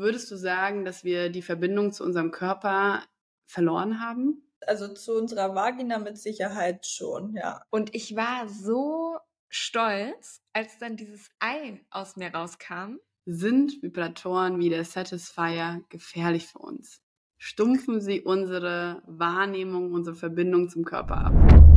[0.00, 3.02] Würdest du sagen, dass wir die Verbindung zu unserem Körper
[3.44, 4.50] verloren haben?
[4.66, 7.60] Also zu unserer Vagina mit Sicherheit schon, ja.
[7.68, 9.18] Und ich war so
[9.50, 12.96] stolz, als dann dieses Ei aus mir rauskam.
[13.26, 17.02] Sind Vibratoren wie der Satisfier gefährlich für uns?
[17.36, 21.69] Stumpfen sie unsere Wahrnehmung, unsere Verbindung zum Körper ab?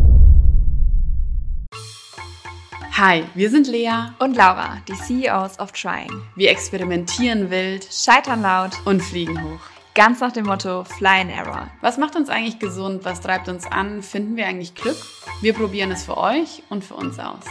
[3.06, 6.10] Hi, wir sind Lea und Laura, die CEOs of Trying.
[6.38, 9.60] Wir experimentieren wild, scheitern laut und fliegen hoch.
[9.94, 11.70] Ganz nach dem Motto Fly and Error.
[11.82, 13.04] Was macht uns eigentlich gesund?
[13.04, 14.02] Was treibt uns an?
[14.04, 14.96] Finden wir eigentlich Glück?
[15.42, 17.44] Wir probieren es für euch und für uns aus.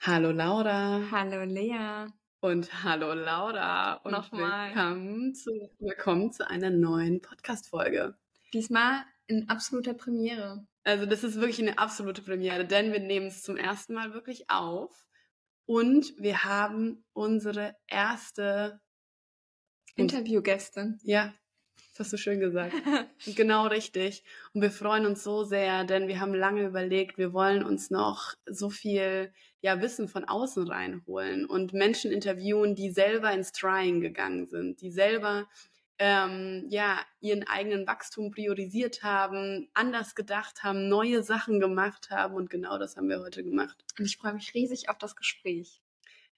[0.00, 1.00] Hallo Laura.
[1.10, 2.08] Hallo Lea.
[2.40, 3.94] Und hallo Laura.
[4.04, 4.68] Und Nochmal.
[4.74, 8.16] Willkommen zu, willkommen zu einer neuen Podcast-Folge.
[8.52, 10.66] Diesmal in absoluter Premiere.
[10.84, 14.50] Also das ist wirklich eine absolute Premiere, denn wir nehmen es zum ersten Mal wirklich
[14.50, 15.06] auf
[15.66, 18.80] und wir haben unsere erste
[19.94, 20.98] Interviewgästin.
[21.02, 21.32] Ja,
[21.92, 22.72] das hast du schön gesagt.
[23.36, 24.24] genau richtig.
[24.52, 28.34] Und wir freuen uns so sehr, denn wir haben lange überlegt, wir wollen uns noch
[28.46, 34.46] so viel ja, Wissen von außen reinholen und Menschen interviewen, die selber ins Trying gegangen
[34.46, 35.48] sind, die selber
[36.00, 42.48] ähm, ja, ihren eigenen Wachstum priorisiert haben, anders gedacht haben, neue Sachen gemacht haben und
[42.48, 43.84] genau das haben wir heute gemacht.
[43.98, 45.82] Und ich freue mich riesig auf das Gespräch.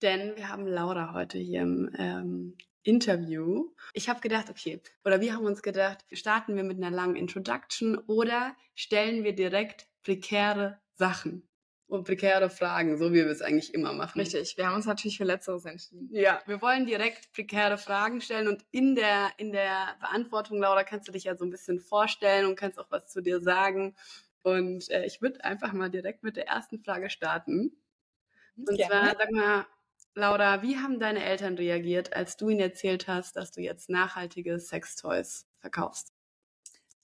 [0.03, 3.71] Denn wir haben Laura heute hier im ähm, Interview.
[3.95, 7.97] Ich habe gedacht, okay, oder wir haben uns gedacht, starten wir mit einer langen Introduction
[8.09, 11.49] oder stellen wir direkt prekäre Sachen
[11.93, 14.19] und prekäre Fragen, so wie wir es eigentlich immer machen.
[14.19, 16.09] Richtig, wir haben uns natürlich für Letzteres entschieden.
[16.11, 21.07] Ja, wir wollen direkt prekäre Fragen stellen und in der, in der Beantwortung, Laura, kannst
[21.07, 23.95] du dich ja so ein bisschen vorstellen und kannst auch was zu dir sagen.
[24.43, 27.77] Und äh, ich würde einfach mal direkt mit der ersten Frage starten.
[28.57, 28.87] Und Gerne.
[28.87, 29.67] zwar, sag mal,
[30.15, 34.59] Laura, wie haben deine Eltern reagiert, als du ihnen erzählt hast, dass du jetzt nachhaltige
[34.59, 36.15] Sextoys verkaufst?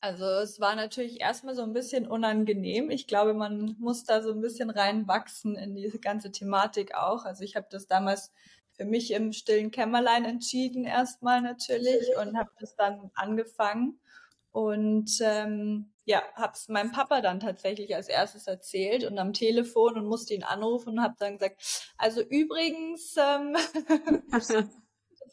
[0.01, 2.91] Also es war natürlich erstmal so ein bisschen unangenehm.
[2.91, 7.25] Ich glaube, man muss da so ein bisschen reinwachsen in diese ganze Thematik auch.
[7.25, 8.33] Also ich habe das damals
[8.73, 13.99] für mich im stillen Kämmerlein entschieden erstmal natürlich und habe das dann angefangen
[14.53, 19.99] und ähm, ja, habe es meinem Papa dann tatsächlich als erstes erzählt und am Telefon
[19.99, 23.57] und musste ihn anrufen und habe dann gesagt, also übrigens ähm,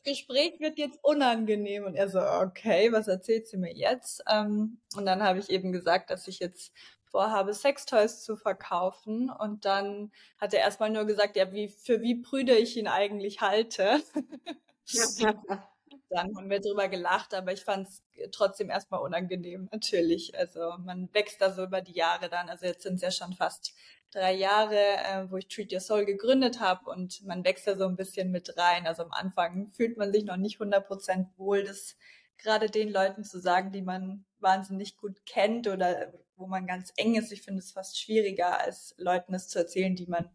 [0.05, 1.83] Gespräch wird jetzt unangenehm.
[1.83, 4.23] Und er so, okay, was erzählt sie mir jetzt?
[4.31, 6.71] Ähm, und dann habe ich eben gesagt, dass ich jetzt
[7.03, 9.29] vorhabe, Sextoys zu verkaufen.
[9.29, 13.41] Und dann hat er erstmal nur gesagt, ja, wie, für wie prüde ich ihn eigentlich
[13.41, 14.01] halte.
[16.09, 20.38] dann haben wir drüber gelacht, aber ich fand es trotzdem erstmal unangenehm, natürlich.
[20.38, 22.49] Also man wächst da so über die Jahre dann.
[22.49, 23.73] Also jetzt sind es ja schon fast
[24.15, 27.85] drei Jahre, äh, wo ich Treat Your Soul gegründet habe und man wächst da so
[27.85, 28.87] ein bisschen mit rein.
[28.87, 31.97] Also am Anfang fühlt man sich noch nicht 100% wohl, das
[32.37, 37.15] gerade den Leuten zu sagen, die man wahnsinnig gut kennt oder wo man ganz eng
[37.15, 37.31] ist.
[37.31, 40.29] Ich finde es fast schwieriger, als Leuten es zu erzählen, die man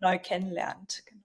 [0.00, 1.02] neu kennenlernt.
[1.06, 1.21] Genau.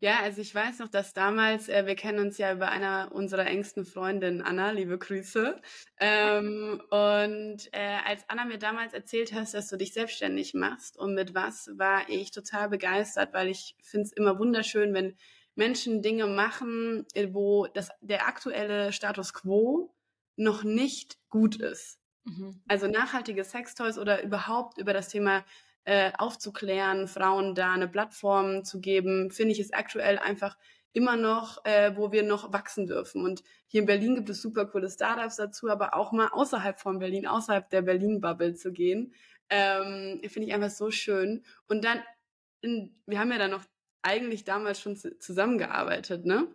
[0.00, 3.46] Ja, also ich weiß noch, dass damals, äh, wir kennen uns ja über einer unserer
[3.46, 5.60] engsten Freundinnen, Anna, liebe Grüße.
[5.98, 11.14] Ähm, und äh, als Anna mir damals erzählt hast, dass du dich selbstständig machst und
[11.14, 15.16] mit was, war ich total begeistert, weil ich finde es immer wunderschön, wenn
[15.54, 19.94] Menschen Dinge machen, äh, wo das, der aktuelle Status quo
[20.36, 21.98] noch nicht gut ist.
[22.24, 22.60] Mhm.
[22.68, 25.44] Also nachhaltige Sextoys oder überhaupt über das Thema
[25.86, 30.58] äh, aufzuklären, Frauen da eine Plattform zu geben, finde ich es aktuell einfach
[30.92, 33.22] immer noch, äh, wo wir noch wachsen dürfen.
[33.22, 36.98] Und hier in Berlin gibt es super coole Startups dazu, aber auch mal außerhalb von
[36.98, 39.14] Berlin, außerhalb der Berlin-Bubble zu gehen,
[39.48, 41.44] ähm, finde ich einfach so schön.
[41.68, 42.02] Und dann,
[42.62, 43.64] in, wir haben ja dann noch
[44.02, 46.48] eigentlich damals schon zusammengearbeitet, ne?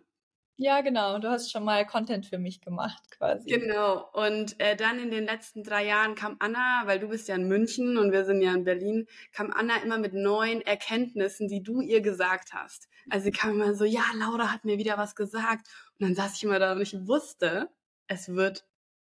[0.56, 1.18] Ja, genau.
[1.18, 3.48] Du hast schon mal Content für mich gemacht, quasi.
[3.48, 4.08] Genau.
[4.12, 7.48] Und äh, dann in den letzten drei Jahren kam Anna, weil du bist ja in
[7.48, 11.80] München und wir sind ja in Berlin, kam Anna immer mit neuen Erkenntnissen, die du
[11.80, 12.88] ihr gesagt hast.
[13.10, 15.68] Also sie kam immer so, ja, Laura hat mir wieder was gesagt.
[15.98, 17.68] Und dann saß ich immer da und ich wusste,
[18.06, 18.66] es wird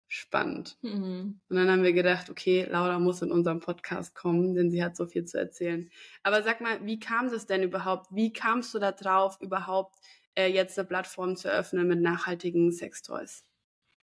[0.07, 0.77] spannend.
[0.81, 1.39] Mhm.
[1.47, 4.97] Und dann haben wir gedacht, okay, Laura muss in unserem Podcast kommen, denn sie hat
[4.97, 5.89] so viel zu erzählen.
[6.21, 8.07] Aber sag mal, wie kam das denn überhaupt?
[8.11, 9.95] Wie kamst du da drauf, überhaupt
[10.35, 13.43] äh, jetzt eine Plattform zu öffnen mit nachhaltigen Sextoys?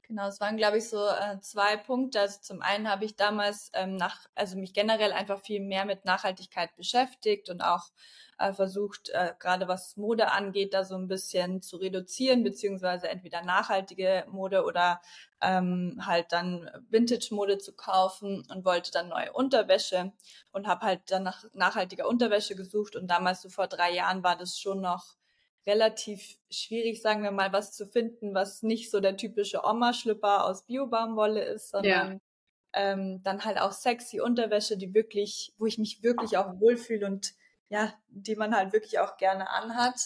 [0.09, 2.21] Genau, es waren, glaube ich, so äh, zwei Punkte.
[2.21, 6.07] Also zum einen habe ich damals ähm, nach, also mich generell einfach viel mehr mit
[6.07, 7.91] Nachhaltigkeit beschäftigt und auch
[8.39, 13.43] äh, versucht, äh, gerade was Mode angeht, da so ein bisschen zu reduzieren, beziehungsweise entweder
[13.43, 15.03] nachhaltige Mode oder
[15.43, 20.13] ähm, halt dann Vintage-Mode zu kaufen und wollte dann neue Unterwäsche
[20.53, 24.37] und habe halt dann nach nachhaltiger Unterwäsche gesucht und damals so vor drei Jahren war
[24.37, 25.18] das schon noch
[25.69, 30.65] relativ schwierig, sagen wir mal, was zu finden, was nicht so der typische Oma-Schlüpper aus
[30.65, 32.19] Biobaumwolle ist, sondern ja.
[32.73, 37.35] ähm, dann halt auch sexy Unterwäsche, die wirklich, wo ich mich wirklich auch wohlfühle und
[37.71, 40.01] ja, die man halt wirklich auch gerne anhat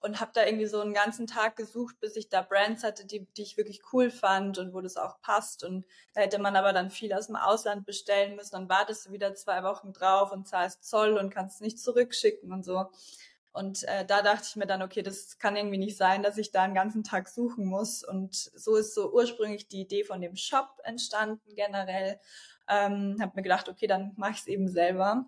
[0.00, 3.26] und habe da irgendwie so einen ganzen Tag gesucht, bis ich da Brands hatte, die,
[3.38, 6.74] die ich wirklich cool fand und wo das auch passt und da hätte man aber
[6.74, 10.46] dann viel aus dem Ausland bestellen müssen, dann wartest du wieder zwei Wochen drauf und
[10.46, 12.90] zahlst Zoll und kannst nicht zurückschicken und so.
[13.56, 16.52] Und äh, da dachte ich mir dann, okay, das kann irgendwie nicht sein, dass ich
[16.52, 18.04] da einen ganzen Tag suchen muss.
[18.04, 22.20] Und so ist so ursprünglich die Idee von dem Shop entstanden generell.
[22.68, 25.24] Ähm, habe mir gedacht, okay, dann mache ich es eben selber.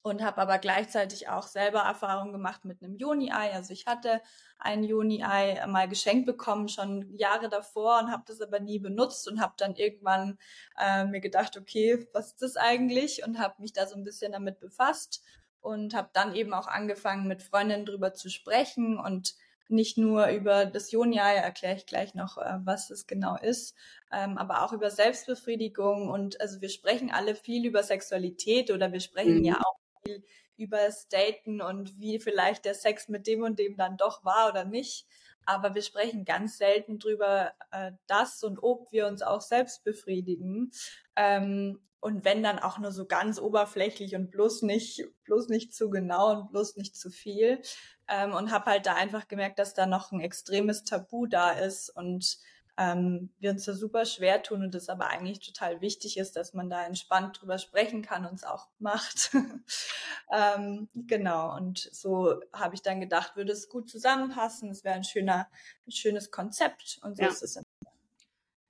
[0.00, 3.52] Und habe aber gleichzeitig auch selber Erfahrungen gemacht mit einem Juni-Ei.
[3.52, 4.22] Also ich hatte
[4.58, 9.42] ein Juni-Ei mal geschenkt bekommen, schon Jahre davor und habe das aber nie benutzt und
[9.42, 10.38] habe dann irgendwann
[10.80, 13.22] äh, mir gedacht, okay, was ist das eigentlich?
[13.26, 15.22] Und habe mich da so ein bisschen damit befasst
[15.62, 19.34] und habe dann eben auch angefangen, mit Freundinnen drüber zu sprechen und
[19.68, 23.74] nicht nur über das Joni-Ei, erkläre ich gleich noch, äh, was es genau ist,
[24.12, 29.00] ähm, aber auch über Selbstbefriedigung und also wir sprechen alle viel über Sexualität oder wir
[29.00, 29.44] sprechen mhm.
[29.44, 30.22] ja auch viel
[30.56, 34.50] über das Daten und wie vielleicht der Sex mit dem und dem dann doch war
[34.50, 35.06] oder nicht.
[35.46, 40.70] Aber wir sprechen ganz selten drüber, äh, dass und ob wir uns auch selbst befriedigen.
[41.16, 45.88] Ähm, und wenn dann auch nur so ganz oberflächlich und bloß nicht, bloß nicht zu
[45.88, 47.62] genau und bloß nicht zu viel.
[48.08, 51.90] Ähm, und habe halt da einfach gemerkt, dass da noch ein extremes Tabu da ist
[51.90, 52.38] und
[52.78, 56.54] ähm, wir uns da super schwer tun und es aber eigentlich total wichtig ist, dass
[56.54, 59.30] man da entspannt drüber sprechen kann und es auch macht.
[60.32, 65.04] ähm, genau, und so habe ich dann gedacht, würde es gut zusammenpassen, es wäre ein
[65.04, 65.48] schöner,
[65.86, 67.28] ein schönes Konzept und so ja.
[67.28, 67.62] ist es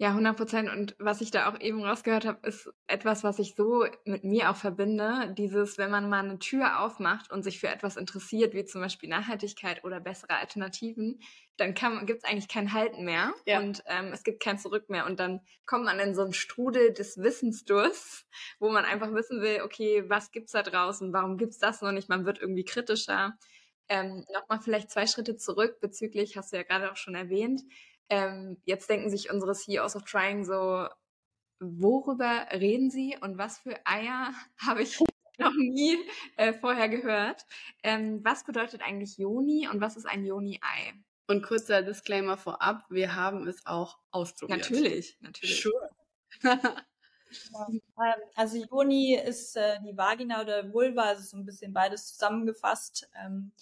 [0.02, 0.68] ja, 100 Prozent.
[0.68, 4.50] Und was ich da auch eben rausgehört habe, ist etwas, was ich so mit mir
[4.50, 5.32] auch verbinde.
[5.38, 9.08] Dieses, wenn man mal eine Tür aufmacht und sich für etwas interessiert, wie zum Beispiel
[9.08, 11.20] Nachhaltigkeit oder bessere Alternativen,
[11.56, 13.60] dann gibt es eigentlich kein Halten mehr ja.
[13.60, 15.06] und ähm, es gibt kein Zurück mehr.
[15.06, 18.26] Und dann kommt man in so einen Strudel des Wissensdursts,
[18.58, 21.12] wo man einfach wissen will, okay, was gibt's da draußen?
[21.12, 22.08] Warum gibt's das noch nicht?
[22.08, 23.38] Man wird irgendwie kritischer.
[23.88, 27.62] Ähm, Nochmal vielleicht zwei Schritte zurück bezüglich, hast du ja gerade auch schon erwähnt,
[28.12, 30.86] ähm, jetzt denken sich unsere CEOs of Trying so,
[31.60, 34.34] worüber reden sie und was für Eier
[34.66, 34.98] habe ich
[35.38, 35.96] noch nie
[36.36, 37.46] äh, vorher gehört.
[37.82, 40.92] Ähm, was bedeutet eigentlich Joni und was ist ein Joni-Ei?
[41.26, 44.70] Und kurzer Disclaimer vorab, wir haben es auch ausprobiert.
[44.70, 45.62] Natürlich, natürlich.
[45.62, 45.90] Sure.
[47.66, 47.80] Ähm,
[48.34, 53.08] also Joni ist äh, die Vagina oder Vulva, also so ein bisschen beides zusammengefasst.
[53.24, 53.52] Ähm,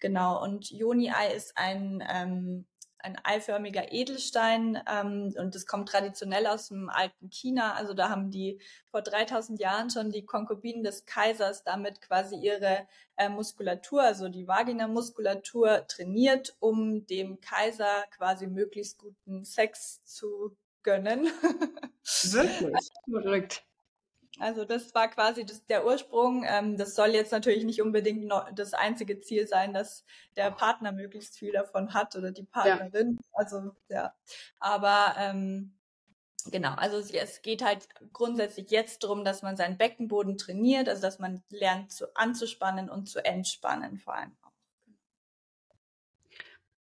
[0.00, 2.64] genau, und Joni-Ei ist ein ähm,
[3.00, 7.74] ein eiförmiger Edelstein ähm, und das kommt traditionell aus dem alten China.
[7.74, 8.60] Also da haben die
[8.90, 12.86] vor 3000 Jahren schon die Konkubinen des Kaisers damit quasi ihre
[13.16, 21.26] äh, Muskulatur, also die Vagina-Muskulatur trainiert, um dem Kaiser quasi möglichst guten Sex zu gönnen.
[22.02, 22.90] Wirklich?
[23.10, 23.67] Verrückt.
[24.38, 26.44] Also das war quasi das, der Ursprung.
[26.46, 30.04] Ähm, das soll jetzt natürlich nicht unbedingt noch das einzige Ziel sein, dass
[30.36, 33.18] der Partner möglichst viel davon hat oder die Partnerin.
[33.20, 33.28] Ja.
[33.32, 34.14] Also ja,
[34.60, 35.76] aber ähm,
[36.50, 36.74] genau.
[36.74, 41.42] Also es geht halt grundsätzlich jetzt darum, dass man seinen Beckenboden trainiert, also dass man
[41.50, 44.48] lernt zu anzuspannen und zu entspannen vor allem auch.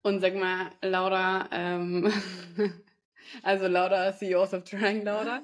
[0.03, 2.13] Und sag mal, Laura, ähm,
[3.43, 5.41] also Laura, CEOs of Trying Laura.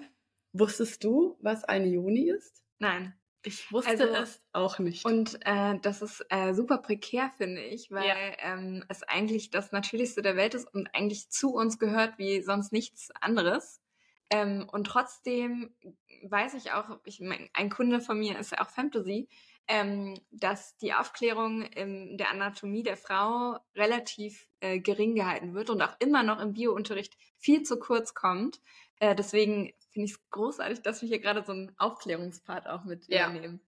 [0.53, 2.65] Wusstest du, was eine Juni ist?
[2.79, 3.15] Nein.
[3.43, 5.05] Ich wusste also, es auch nicht.
[5.07, 8.15] Und äh, das ist äh, super prekär, finde ich, weil ja.
[8.41, 12.71] ähm, es eigentlich das Natürlichste der Welt ist und eigentlich zu uns gehört wie sonst
[12.71, 13.81] nichts anderes.
[14.29, 15.75] Ähm, und trotzdem
[16.23, 19.29] weiß ich auch, ich mein, ein Kunde von mir ist ja auch Fantasy,
[19.69, 25.81] ähm, dass die Aufklärung in der Anatomie der Frau relativ äh, gering gehalten wird und
[25.83, 28.61] auch immer noch im Biounterricht viel zu kurz kommt.
[28.99, 33.07] Äh, deswegen finde ich es großartig, dass wir hier gerade so einen Aufklärungspart auch mit
[33.09, 33.31] ja.
[33.31, 33.61] übernehmen.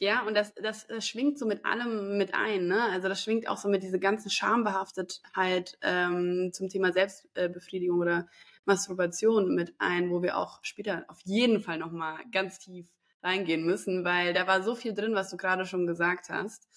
[0.00, 2.84] Ja, und das, das, das schwingt so mit allem mit ein, ne?
[2.84, 8.28] Also das schwingt auch so mit dieser ganzen Schambehaftetheit ähm, zum Thema Selbstbefriedigung oder
[8.64, 12.86] Masturbation mit ein, wo wir auch später auf jeden Fall nochmal ganz tief
[13.22, 16.68] reingehen müssen, weil da war so viel drin, was du gerade schon gesagt hast.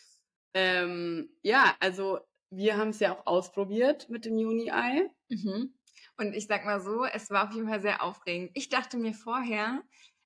[0.54, 2.20] Ähm, ja, also
[2.50, 5.10] wir haben es ja auch ausprobiert mit dem Juni-Ei.
[5.30, 5.74] Mhm.
[6.18, 8.52] Und ich sag mal so, es war auf jeden Fall sehr aufregend.
[8.54, 9.82] Ich dachte mir vorher,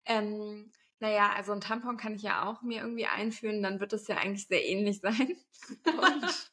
[0.06, 4.08] ähm, naja, also ein Tampon kann ich ja auch mir irgendwie einführen, dann wird es
[4.08, 5.38] ja eigentlich sehr ähnlich sein.
[5.86, 6.52] Und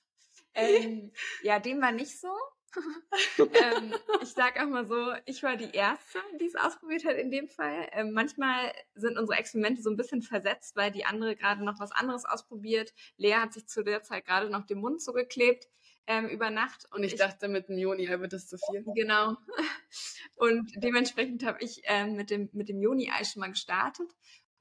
[0.54, 2.28] ähm, ja, dem war nicht so.
[3.38, 7.30] ähm, ich sag auch mal so, ich war die Erste, die es ausprobiert hat in
[7.30, 7.88] dem Fall.
[7.92, 11.92] Ähm, manchmal sind unsere Experimente so ein bisschen versetzt, weil die andere gerade noch was
[11.92, 12.92] anderes ausprobiert.
[13.16, 15.68] Lea hat sich zu der Zeit gerade noch den Mund zugeklebt
[16.06, 16.86] ähm, über Nacht.
[16.92, 18.84] Und ich, ich dachte, mit dem Joni wird es zu viel.
[18.94, 19.36] Genau.
[20.36, 24.08] Und dementsprechend habe ich ähm, mit dem, mit dem Joni-Ei schon mal gestartet.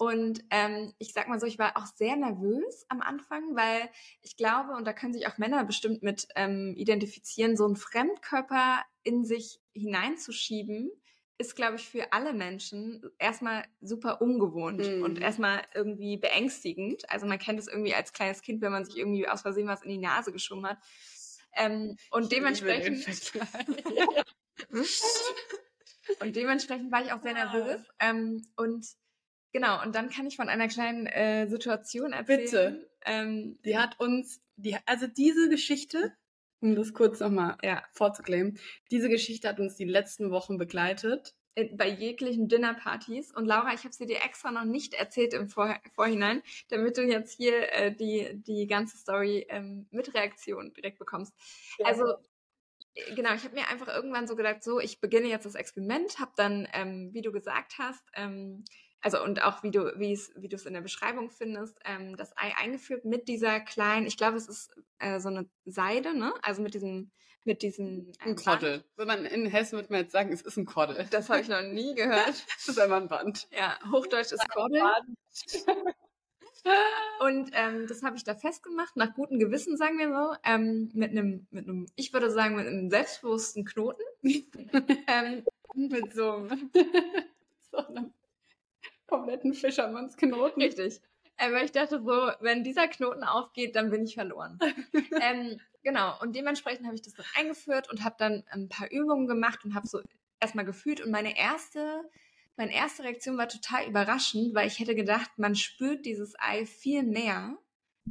[0.02, 3.88] Und ähm, ich sag mal so, ich war auch sehr nervös am Anfang, weil
[4.24, 8.82] ich glaube, und da können sich auch Männer bestimmt mit ähm, identifizieren, so einen Fremdkörper
[9.04, 10.90] in sich hineinzuschieben,
[11.38, 15.04] ist, glaube ich, für alle Menschen erstmal super ungewohnt mhm.
[15.04, 17.08] und erstmal irgendwie beängstigend.
[17.08, 19.84] Also man kennt es irgendwie als kleines Kind, wenn man sich irgendwie aus Versehen was
[19.84, 20.80] in die Nase geschoben hat.
[21.56, 23.06] Ähm, und ich dementsprechend.
[26.22, 27.82] und dementsprechend war ich auch sehr nervös.
[28.00, 29.00] Ähm, und
[29.52, 32.42] genau, und dann kann ich von einer kleinen äh, Situation erzählen.
[32.42, 32.90] Bitte.
[33.06, 36.14] Ähm, die hat uns, die, also diese Geschichte,
[36.60, 37.84] um das kurz nochmal ja.
[37.92, 38.60] vorzuklären,
[38.92, 41.36] diese Geschichte hat uns die letzten Wochen begleitet
[41.74, 43.32] bei jeglichen Dinnerpartys.
[43.32, 47.02] Und Laura, ich habe sie dir extra noch nicht erzählt im Vor Vorhinein, damit du
[47.02, 51.34] jetzt hier äh, die, die ganze Story ähm, mit Reaktion direkt bekommst.
[51.78, 51.88] Ja.
[51.88, 52.14] Also
[52.94, 56.20] äh, genau, ich habe mir einfach irgendwann so gedacht, so, ich beginne jetzt das Experiment,
[56.20, 58.64] habe dann, ähm, wie du gesagt hast, ähm,
[59.02, 62.16] also und auch wie du, wie es, wie du es in der Beschreibung findest, ähm,
[62.18, 66.34] das Ei eingeführt mit dieser kleinen, ich glaube, es ist äh, so eine Seide, ne?
[66.44, 67.12] Also mit diesem
[67.44, 68.84] mit diesem ein Koddel.
[68.96, 71.08] Sondern in Hessen würde man jetzt sagen, es ist ein Koddel.
[71.10, 72.28] Das habe ich noch nie gehört.
[72.28, 73.48] das ist einfach ein Band.
[73.52, 74.82] Ja, Hochdeutsch ist Koddel.
[77.20, 81.10] Und ähm, das habe ich da festgemacht, nach gutem Gewissen, sagen wir so, ähm, mit
[81.10, 84.04] einem, mit einem, ich würde sagen, mit einem selbstbewussten Knoten.
[84.22, 85.44] ähm,
[85.74, 86.48] mit so,
[87.72, 88.14] so einem
[89.12, 90.62] kompletten Fischermannsknoten.
[90.62, 91.02] Richtig.
[91.38, 94.58] Äh, weil ich dachte so, wenn dieser Knoten aufgeht, dann bin ich verloren.
[95.22, 99.28] ähm, Genau, und dementsprechend habe ich das dann eingeführt und habe dann ein paar Übungen
[99.28, 100.02] gemacht und habe so
[100.40, 101.02] erstmal gefühlt.
[101.02, 102.04] Und meine erste,
[102.56, 107.04] meine erste Reaktion war total überraschend, weil ich hätte gedacht, man spürt dieses Ei viel
[107.04, 107.58] mehr,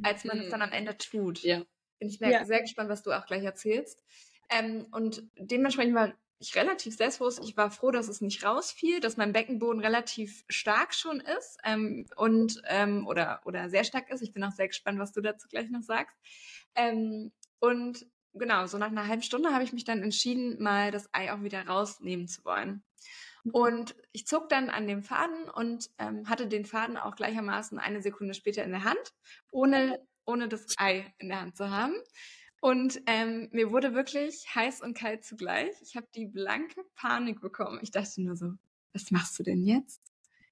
[0.03, 0.43] als man mhm.
[0.43, 1.43] es dann am Ende tut.
[1.43, 1.63] Ja.
[1.99, 2.45] Bin ich sehr, ja.
[2.45, 4.01] sehr gespannt, was du auch gleich erzählst.
[4.49, 7.39] Ähm, und dementsprechend war ich relativ selbstbewusst.
[7.43, 12.07] Ich war froh, dass es nicht rausfiel, dass mein Beckenboden relativ stark schon ist ähm,
[12.15, 14.23] und ähm, oder oder sehr stark ist.
[14.23, 16.17] Ich bin auch sehr gespannt, was du dazu gleich noch sagst.
[16.73, 21.09] Ähm, und genau, so nach einer halben Stunde habe ich mich dann entschieden, mal das
[21.13, 22.83] Ei auch wieder rausnehmen zu wollen.
[23.43, 23.51] Mhm.
[23.51, 28.01] Und ich zog dann an dem Faden und ähm, hatte den Faden auch gleichermaßen eine
[28.01, 29.13] Sekunde später in der Hand,
[29.51, 31.93] ohne, ohne das Ei in der Hand zu haben.
[32.61, 35.73] Und ähm, mir wurde wirklich heiß und kalt zugleich.
[35.81, 37.79] Ich habe die blanke Panik bekommen.
[37.81, 38.53] Ich dachte nur so,
[38.93, 39.99] was machst du denn jetzt?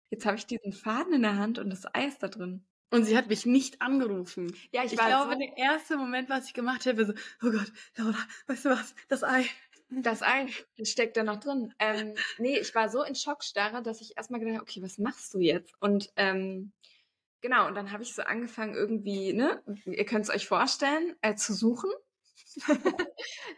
[0.09, 2.65] Jetzt habe ich diesen Faden in der Hand und das Ei ist da drin.
[2.89, 4.51] Und sie hat mich nicht angerufen.
[4.71, 7.13] Ja, ich, ich war glaube, so der erste Moment, was ich gemacht habe, so,
[7.43, 9.45] oh Gott, Laura, weißt du was, das Ei.
[9.91, 10.47] Das Ei,
[10.77, 11.73] das steckt da noch drin.
[11.77, 15.33] Ähm, nee, ich war so in Schockstarre, dass ich erstmal gedacht habe, okay, was machst
[15.35, 15.73] du jetzt?
[15.79, 16.71] Und ähm,
[17.41, 21.35] genau, und dann habe ich so angefangen irgendwie, ne, ihr könnt es euch vorstellen, äh,
[21.35, 21.91] zu suchen.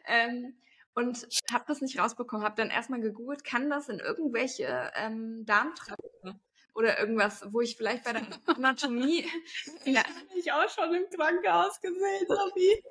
[0.07, 0.55] ähm,
[0.93, 6.39] und habe das nicht rausbekommen, habe dann erstmal gegoogelt, kann das in irgendwelche ähm, Darmtrakte
[6.73, 9.25] oder irgendwas, wo ich vielleicht bei der Anatomie.
[9.85, 10.03] ich ja.
[10.03, 12.83] habe mich auch schon im Krankenhaus gesehen, Sophie.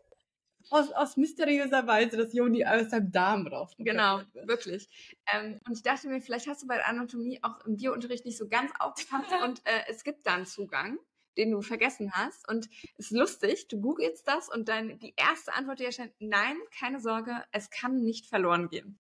[0.69, 3.73] Aus, aus mysteriöser Weise das Joni aus deinem Darm rauf.
[3.79, 4.89] Genau, wirklich.
[5.33, 8.37] Ähm, und ich dachte mir, vielleicht hast du bei der Anatomie auch im Biounterricht nicht
[8.39, 10.99] so ganz aufgepasst und äh, es gibt da einen Zugang
[11.37, 12.49] den du vergessen hast.
[12.49, 16.57] Und es ist lustig, du googelst das und dann die erste Antwort, die erscheint, nein,
[16.79, 18.99] keine Sorge, es kann nicht verloren gehen.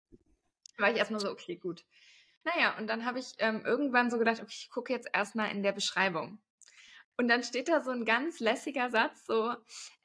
[0.77, 1.85] Da war ich erstmal so, okay, gut.
[2.43, 5.63] Naja, und dann habe ich ähm, irgendwann so gedacht, okay, ich gucke jetzt erstmal in
[5.63, 6.39] der Beschreibung.
[7.17, 9.53] Und dann steht da so ein ganz lässiger Satz, so,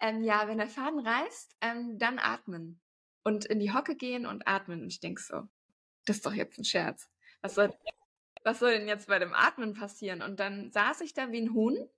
[0.01, 2.81] ähm, ja, wenn der Faden reißt, ähm, dann atmen.
[3.23, 4.83] Und in die Hocke gehen und atmen.
[4.83, 5.47] Und ich denke so,
[6.07, 7.09] das ist doch jetzt ein Scherz.
[7.43, 7.73] Was soll,
[8.45, 10.23] was soll denn jetzt bei dem Atmen passieren?
[10.23, 11.89] Und dann saß ich da wie ein Huhn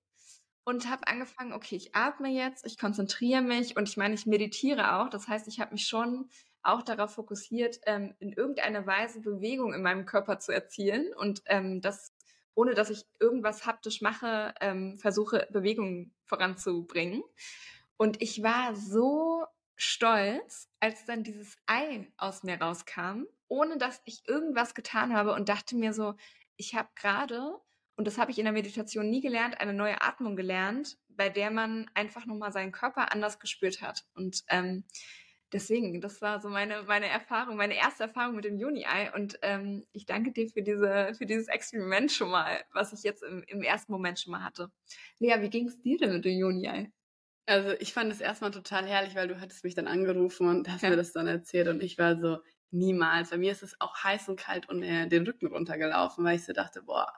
[0.64, 4.96] und habe angefangen, okay, ich atme jetzt, ich konzentriere mich und ich meine, ich meditiere
[4.96, 5.10] auch.
[5.10, 6.28] Das heißt, ich habe mich schon
[6.62, 11.82] auch darauf fokussiert, ähm, in irgendeiner Weise Bewegung in meinem Körper zu erzielen und ähm,
[11.82, 12.13] das,
[12.54, 17.22] ohne dass ich irgendwas haptisch mache, ähm, versuche, Bewegung voranzubringen.
[17.96, 19.44] Und ich war so
[19.76, 25.48] stolz, als dann dieses Ei aus mir rauskam, ohne dass ich irgendwas getan habe und
[25.48, 26.14] dachte mir so,
[26.56, 27.58] ich habe gerade,
[27.96, 31.50] und das habe ich in der Meditation nie gelernt, eine neue Atmung gelernt, bei der
[31.50, 34.04] man einfach nochmal seinen Körper anders gespürt hat.
[34.14, 34.84] Und ähm,
[35.54, 39.12] deswegen, das war so meine, meine Erfahrung, meine erste Erfahrung mit dem Juni-Ei.
[39.14, 43.22] Und ähm, ich danke dir für, diese, für dieses Experiment schon mal, was ich jetzt
[43.22, 44.70] im, im ersten Moment schon mal hatte.
[45.18, 46.90] Lea, wie ging es dir denn mit dem Juni-Ei?
[47.46, 50.82] Also ich fand es erstmal total herrlich, weil du hattest mich dann angerufen und hast
[50.82, 50.90] ja.
[50.90, 52.38] mir das dann erzählt und ich war so,
[52.74, 53.30] niemals.
[53.30, 56.44] Bei mir ist es auch heiß und kalt und äh, den Rücken runtergelaufen, weil ich
[56.44, 57.12] so dachte, boah.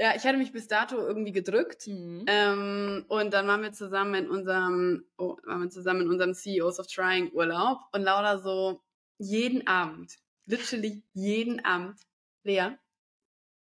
[0.00, 2.24] Ja, ich hatte mich bis dato irgendwie gedrückt mhm.
[2.28, 6.78] ähm, und dann waren wir zusammen in unserem, oh, waren wir zusammen in unserem CEOs
[6.78, 8.80] of Trying Urlaub und Laura so
[9.18, 11.98] jeden Abend, literally jeden Abend,
[12.44, 12.76] Lea,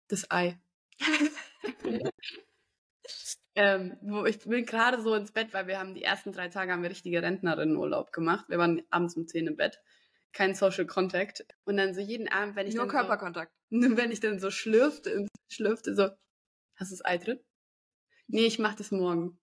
[0.07, 0.57] das Ei.
[3.53, 6.71] Ähm, wo ich bin gerade so ins Bett, weil wir haben die ersten drei Tage
[6.71, 8.45] haben wir richtige Rentnerinnenurlaub gemacht.
[8.47, 9.81] Wir waren abends um zehn im Bett.
[10.33, 11.45] Kein Social Contact.
[11.65, 13.51] Und dann so jeden Abend, wenn ich Nur Körperkontakt.
[13.73, 16.09] So, wenn ich dann so schlürfte, schlürfte so,
[16.75, 17.39] hast du das Ei drin?
[18.27, 19.39] Nee, ich mach das morgen.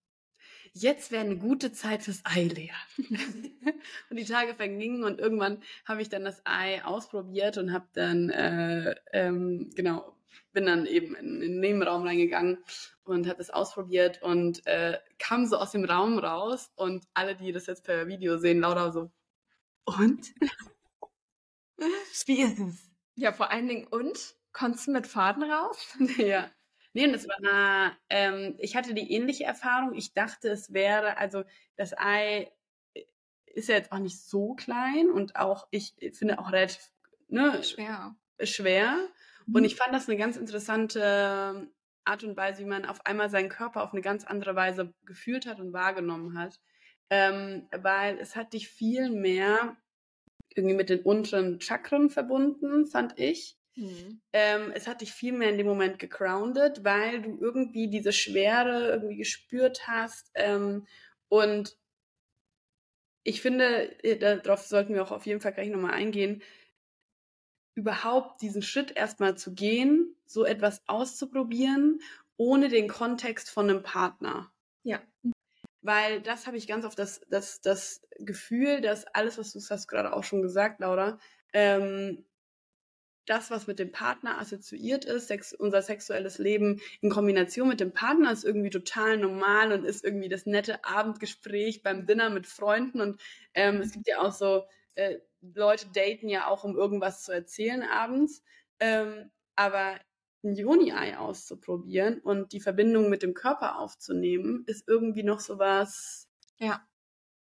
[0.74, 2.74] Jetzt wäre eine gute Zeit fürs Ei leer.
[4.10, 8.28] und die Tage vergingen und irgendwann habe ich dann das Ei ausprobiert und habe dann,
[8.28, 10.14] äh, ähm, genau,
[10.52, 12.58] bin dann eben in, den Nebenraum reingegangen
[13.04, 17.52] und habe das ausprobiert und äh, kam so aus dem Raum raus und alle, die
[17.52, 19.10] das jetzt per Video sehen, lauter so,
[19.84, 20.32] und?
[22.26, 22.90] Wie ist es?
[23.14, 24.36] Ja, vor allen Dingen, und?
[24.52, 25.96] Konntest du mit Faden raus?
[26.18, 26.50] ja.
[26.94, 29.94] Nee, und das war, ähm, ich hatte die ähnliche Erfahrung.
[29.94, 31.44] Ich dachte, es wäre, also
[31.76, 32.50] das Ei
[33.46, 36.90] ist ja jetzt auch nicht so klein und auch, ich finde auch relativ
[37.28, 38.16] ne, schwer.
[38.42, 39.08] schwer.
[39.46, 39.64] Und mhm.
[39.64, 41.68] ich fand das eine ganz interessante
[42.04, 45.46] Art und Weise, wie man auf einmal seinen Körper auf eine ganz andere Weise gefühlt
[45.46, 46.60] hat und wahrgenommen hat.
[47.10, 49.76] Ähm, weil es hat dich viel mehr
[50.54, 53.56] irgendwie mit den unteren Chakren verbunden, fand ich.
[53.76, 54.20] Mhm.
[54.32, 58.90] Ähm, es hat dich viel mehr in dem Moment gegroundet, weil du irgendwie diese Schwere
[58.90, 60.30] irgendwie gespürt hast.
[60.34, 60.86] Ähm,
[61.28, 61.76] und
[63.22, 66.42] ich finde, äh, darauf sollten wir auch auf jeden Fall gleich nochmal eingehen,
[67.74, 72.00] überhaupt diesen Schritt erstmal zu gehen, so etwas auszuprobieren,
[72.36, 74.50] ohne den Kontext von einem Partner.
[75.88, 79.88] Weil das habe ich ganz oft das, das, das Gefühl, dass alles, was du hast
[79.88, 81.18] gerade auch schon gesagt, Laura,
[81.54, 82.26] ähm,
[83.24, 87.94] das, was mit dem Partner assoziiert ist, sex unser sexuelles Leben in Kombination mit dem
[87.94, 93.00] Partner ist irgendwie total normal und ist irgendwie das nette Abendgespräch beim Dinner mit Freunden.
[93.00, 93.18] Und
[93.54, 94.64] ähm, es gibt ja auch so
[94.94, 98.42] äh, Leute daten ja auch, um irgendwas zu erzählen abends.
[98.78, 99.98] Ähm, aber
[100.44, 106.28] ein Joni-Ei auszuprobieren und die Verbindung mit dem Körper aufzunehmen, ist irgendwie noch so was
[106.58, 106.86] ja.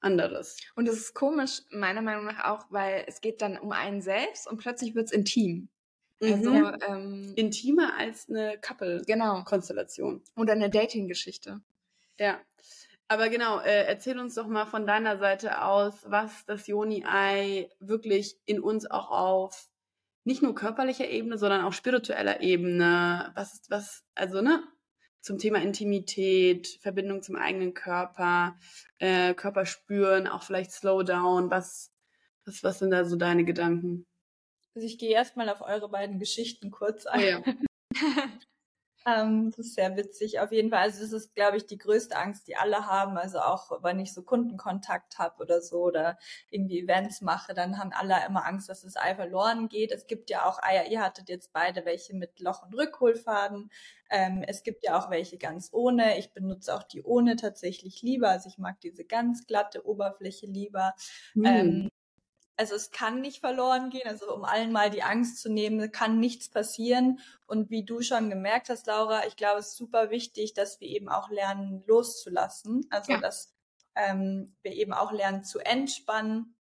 [0.01, 0.57] anderes.
[0.75, 4.49] Und es ist komisch, meiner Meinung nach auch, weil es geht dann um einen selbst
[4.49, 5.69] und plötzlich wird es intim.
[6.23, 6.79] Also mhm.
[6.89, 10.23] ähm, intimer als eine Couple-Konstellation.
[10.25, 10.43] Genau.
[10.43, 11.61] Oder eine Dating-Geschichte.
[12.19, 12.41] Ja.
[13.09, 18.37] Aber genau, äh, erzähl uns doch mal von deiner Seite aus, was das Joni-Ei wirklich
[18.47, 19.69] in uns auch auf
[20.27, 24.63] nicht nur körperlicher Ebene, sondern auch spiritueller Ebene, was ist was, also ne,
[25.21, 28.59] zum Thema Intimität, Verbindung zum eigenen Körper,
[28.99, 31.93] äh, Körper spüren, auch vielleicht Slowdown, was,
[32.45, 34.05] was, was sind da so deine Gedanken?
[34.75, 37.21] Also ich gehe erstmal auf eure beiden Geschichten kurz ein.
[37.21, 37.43] Ja.
[39.09, 40.41] Ähm, das ist sehr witzig.
[40.41, 43.17] Auf jeden Fall, also das ist, glaube ich, die größte Angst, die alle haben.
[43.17, 46.19] Also auch, wenn ich so Kundenkontakt habe oder so oder
[46.51, 49.93] irgendwie Events mache, dann haben alle immer Angst, dass das Ei verloren geht.
[49.93, 53.71] Es gibt ja auch Eier, ihr hattet jetzt beide welche mit Loch- und Rückholfaden.
[54.11, 56.19] Ähm, es gibt ja auch welche ganz ohne.
[56.19, 58.31] Ich benutze auch die ohne tatsächlich lieber.
[58.31, 60.95] Also ich mag diese ganz glatte Oberfläche lieber.
[61.35, 61.45] Mhm.
[61.45, 61.91] Ähm,
[62.57, 66.19] also es kann nicht verloren gehen, also um allen mal die Angst zu nehmen, kann
[66.19, 67.21] nichts passieren.
[67.47, 70.89] Und wie du schon gemerkt hast, Laura, ich glaube, es ist super wichtig, dass wir
[70.89, 72.87] eben auch lernen, loszulassen.
[72.91, 73.21] Also ja.
[73.21, 73.55] dass
[73.95, 76.56] ähm, wir eben auch lernen zu entspannen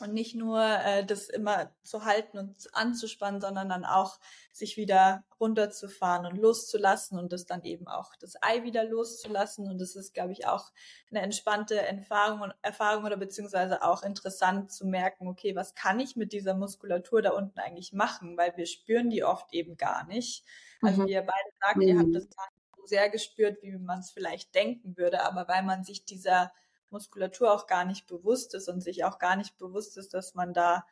[0.00, 4.18] und nicht nur äh, das immer zu halten und anzuspannen, sondern dann auch
[4.52, 9.68] sich wieder runterzufahren und loszulassen und das dann eben auch das Ei wieder loszulassen.
[9.68, 10.70] Und das ist, glaube ich, auch
[11.10, 16.16] eine entspannte Erfahrung, und Erfahrung oder beziehungsweise auch interessant zu merken, okay, was kann ich
[16.16, 18.36] mit dieser Muskulatur da unten eigentlich machen?
[18.36, 20.44] Weil wir spüren die oft eben gar nicht.
[20.82, 21.06] Also mhm.
[21.06, 21.82] wie ihr beide sagt, mhm.
[21.82, 22.14] ihr habt mhm.
[22.14, 25.84] das gar nicht so sehr gespürt, wie man es vielleicht denken würde, aber weil man
[25.84, 26.52] sich dieser
[26.90, 30.52] Muskulatur auch gar nicht bewusst ist und sich auch gar nicht bewusst ist, dass man
[30.52, 30.84] da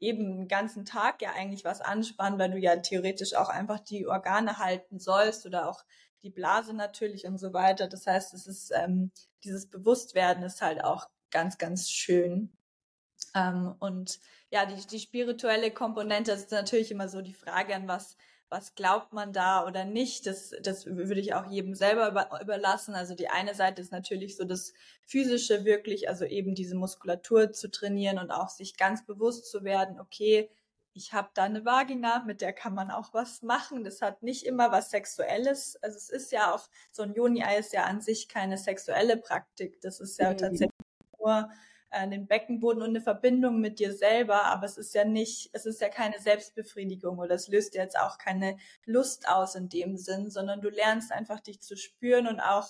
[0.00, 4.06] eben den ganzen Tag ja eigentlich was anspannt, weil du ja theoretisch auch einfach die
[4.06, 5.84] Organe halten sollst oder auch
[6.22, 7.88] die Blase natürlich und so weiter.
[7.88, 9.12] Das heißt, es ist ähm,
[9.44, 12.52] dieses Bewusstwerden ist halt auch ganz, ganz schön.
[13.34, 18.16] Ähm, und ja, die, die spirituelle Komponente, ist natürlich immer so die Frage, an was
[18.52, 22.94] was glaubt man da oder nicht, das, das würde ich auch jedem selber über, überlassen.
[22.94, 24.74] Also die eine Seite ist natürlich so das
[25.06, 29.98] physische wirklich, also eben diese Muskulatur zu trainieren und auch sich ganz bewusst zu werden,
[29.98, 30.50] okay,
[30.92, 33.84] ich habe da eine Vagina, mit der kann man auch was machen.
[33.84, 35.78] Das hat nicht immer was Sexuelles.
[35.82, 39.80] Also es ist ja auch, so ein Joni-Ei ist ja an sich keine sexuelle Praktik.
[39.80, 40.36] Das ist ja mhm.
[40.36, 40.86] tatsächlich
[41.18, 41.48] nur
[41.92, 45.66] äh, den Beckenboden und eine Verbindung mit dir selber, aber es ist ja nicht, es
[45.66, 50.30] ist ja keine Selbstbefriedigung oder es löst jetzt auch keine Lust aus in dem Sinn,
[50.30, 52.68] sondern du lernst einfach dich zu spüren und auch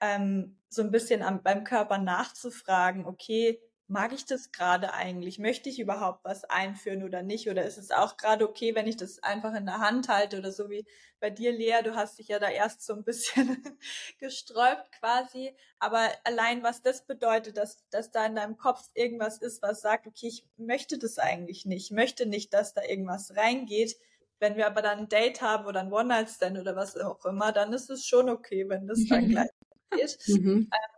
[0.00, 5.38] ähm, so ein bisschen am, beim Körper nachzufragen, okay, mag ich das gerade eigentlich?
[5.38, 7.48] Möchte ich überhaupt was einführen oder nicht?
[7.48, 10.50] Oder ist es auch gerade okay, wenn ich das einfach in der Hand halte oder
[10.50, 10.84] so wie
[11.20, 13.62] bei dir, Lea, du hast dich ja da erst so ein bisschen
[14.18, 15.56] gesträubt quasi.
[15.78, 20.06] Aber allein was das bedeutet, dass, dass da in deinem Kopf irgendwas ist, was sagt,
[20.06, 23.96] okay, ich möchte das eigentlich nicht, ich möchte nicht, dass da irgendwas reingeht.
[24.38, 27.72] Wenn wir aber dann ein Date haben oder ein One-Night-Stand oder was auch immer, dann
[27.72, 29.48] ist es schon okay, wenn das dann gleich
[29.92, 30.18] geht.
[30.26, 30.70] Mhm.
[30.70, 30.95] Ähm,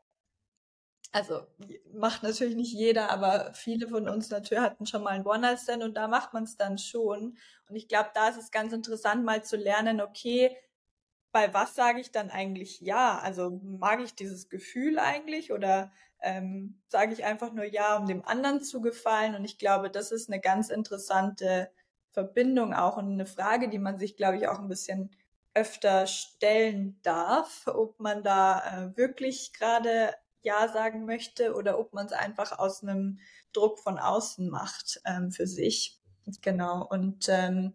[1.12, 1.46] also
[1.94, 5.94] macht natürlich nicht jeder, aber viele von uns natürlich hatten schon mal ein One-Night-Stand und
[5.94, 7.38] da macht man es dann schon.
[7.68, 10.56] Und ich glaube, da ist es ganz interessant, mal zu lernen, okay,
[11.32, 13.18] bei was sage ich dann eigentlich ja?
[13.18, 18.24] Also mag ich dieses Gefühl eigentlich oder ähm, sage ich einfach nur ja, um dem
[18.24, 19.34] anderen zu gefallen?
[19.34, 21.70] Und ich glaube, das ist eine ganz interessante
[22.12, 25.10] Verbindung auch und eine Frage, die man sich, glaube ich, auch ein bisschen
[25.54, 32.06] öfter stellen darf, ob man da äh, wirklich gerade ja sagen möchte oder ob man
[32.06, 33.18] es einfach aus einem
[33.52, 36.00] Druck von außen macht ähm, für sich.
[36.42, 36.86] Genau.
[36.86, 37.74] Und ähm,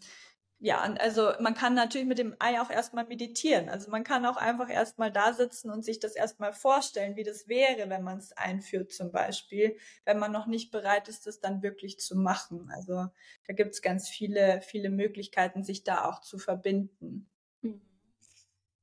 [0.65, 3.67] ja, also man kann natürlich mit dem Ei auch erstmal meditieren.
[3.67, 7.49] Also man kann auch einfach erstmal da sitzen und sich das erstmal vorstellen, wie das
[7.49, 11.63] wäre, wenn man es einführt zum Beispiel, wenn man noch nicht bereit ist, das dann
[11.63, 12.71] wirklich zu machen.
[12.73, 13.08] Also
[13.45, 17.30] da gibt es ganz viele, viele Möglichkeiten, sich da auch zu verbinden.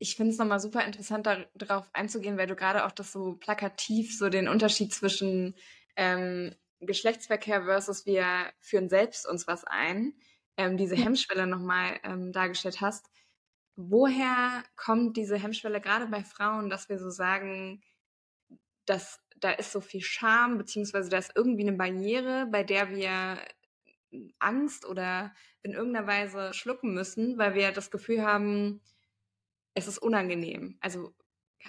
[0.03, 4.17] Ich finde es nochmal super interessant, darauf einzugehen, weil du gerade auch das so plakativ,
[4.17, 5.55] so den Unterschied zwischen
[5.95, 8.25] ähm, Geschlechtsverkehr versus wir
[8.61, 10.15] führen selbst uns was ein,
[10.57, 13.11] ähm, diese Hemmschwelle nochmal ähm, dargestellt hast.
[13.77, 17.83] Woher kommt diese Hemmschwelle gerade bei Frauen, dass wir so sagen,
[18.87, 23.39] dass da ist so viel Scham, beziehungsweise da ist irgendwie eine Barriere, bei der wir
[24.39, 28.81] Angst oder in irgendeiner Weise schlucken müssen, weil wir das Gefühl haben,
[29.75, 30.79] es ist unangenehm.
[30.81, 31.15] Also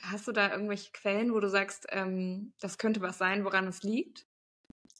[0.01, 3.83] hast du da irgendwelche Quellen, wo du sagst, ähm, das könnte was sein, woran es
[3.83, 4.25] liegt?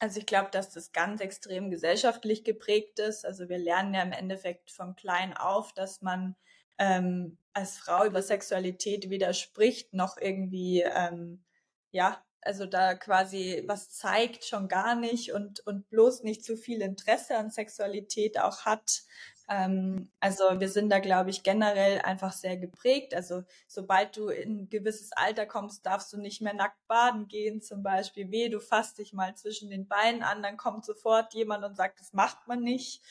[0.00, 3.24] Also ich glaube, dass das ganz extrem gesellschaftlich geprägt ist.
[3.24, 6.34] Also wir lernen ja im Endeffekt von klein auf, dass man
[6.78, 11.44] ähm, als Frau über Sexualität weder spricht noch irgendwie ähm,
[11.90, 16.82] ja also da quasi was zeigt schon gar nicht und und bloß nicht zu viel
[16.82, 19.02] Interesse an Sexualität auch hat
[19.48, 23.14] ähm, also wir sind da, glaube ich, generell einfach sehr geprägt.
[23.14, 27.60] Also sobald du in ein gewisses Alter kommst, darfst du nicht mehr nackt baden gehen,
[27.60, 28.30] zum Beispiel.
[28.30, 32.00] Weh, du fasst dich mal zwischen den Beinen an, dann kommt sofort jemand und sagt,
[32.00, 33.02] das macht man nicht.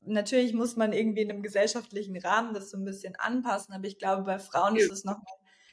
[0.00, 3.98] Natürlich muss man irgendwie in einem gesellschaftlichen Rahmen das so ein bisschen anpassen, aber ich
[3.98, 5.18] glaube, bei Frauen ist es noch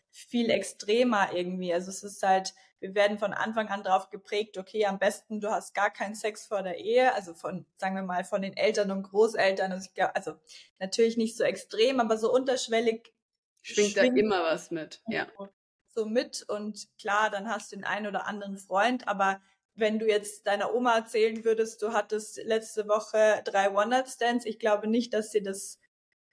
[0.09, 1.73] viel extremer irgendwie.
[1.73, 5.51] Also es ist halt, wir werden von Anfang an darauf geprägt, okay, am besten du
[5.51, 8.89] hast gar keinen Sex vor der Ehe, also von, sagen wir mal, von den Eltern
[8.91, 9.71] und Großeltern.
[9.71, 10.33] Also, ich glaub, also
[10.79, 13.13] natürlich nicht so extrem, aber so unterschwellig
[13.61, 15.27] schwingt, schwingt da immer was mit, ja.
[15.93, 19.41] So mit und klar, dann hast du den einen oder anderen Freund, aber
[19.75, 24.87] wenn du jetzt deiner Oma erzählen würdest, du hattest letzte Woche drei One-Night-Stands, ich glaube
[24.87, 25.79] nicht, dass sie das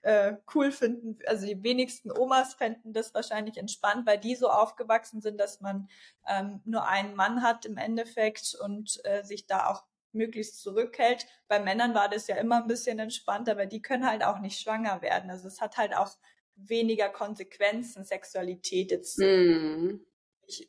[0.01, 1.17] äh, cool finden.
[1.27, 5.89] Also die wenigsten Omas fänden das wahrscheinlich entspannt, weil die so aufgewachsen sind, dass man
[6.27, 11.25] ähm, nur einen Mann hat im Endeffekt und äh, sich da auch möglichst zurückhält.
[11.47, 14.59] Bei Männern war das ja immer ein bisschen entspannter, weil die können halt auch nicht
[14.59, 15.29] schwanger werden.
[15.29, 16.11] Also es hat halt auch
[16.55, 19.19] weniger Konsequenzen, Sexualität jetzt.
[19.19, 19.99] Mm.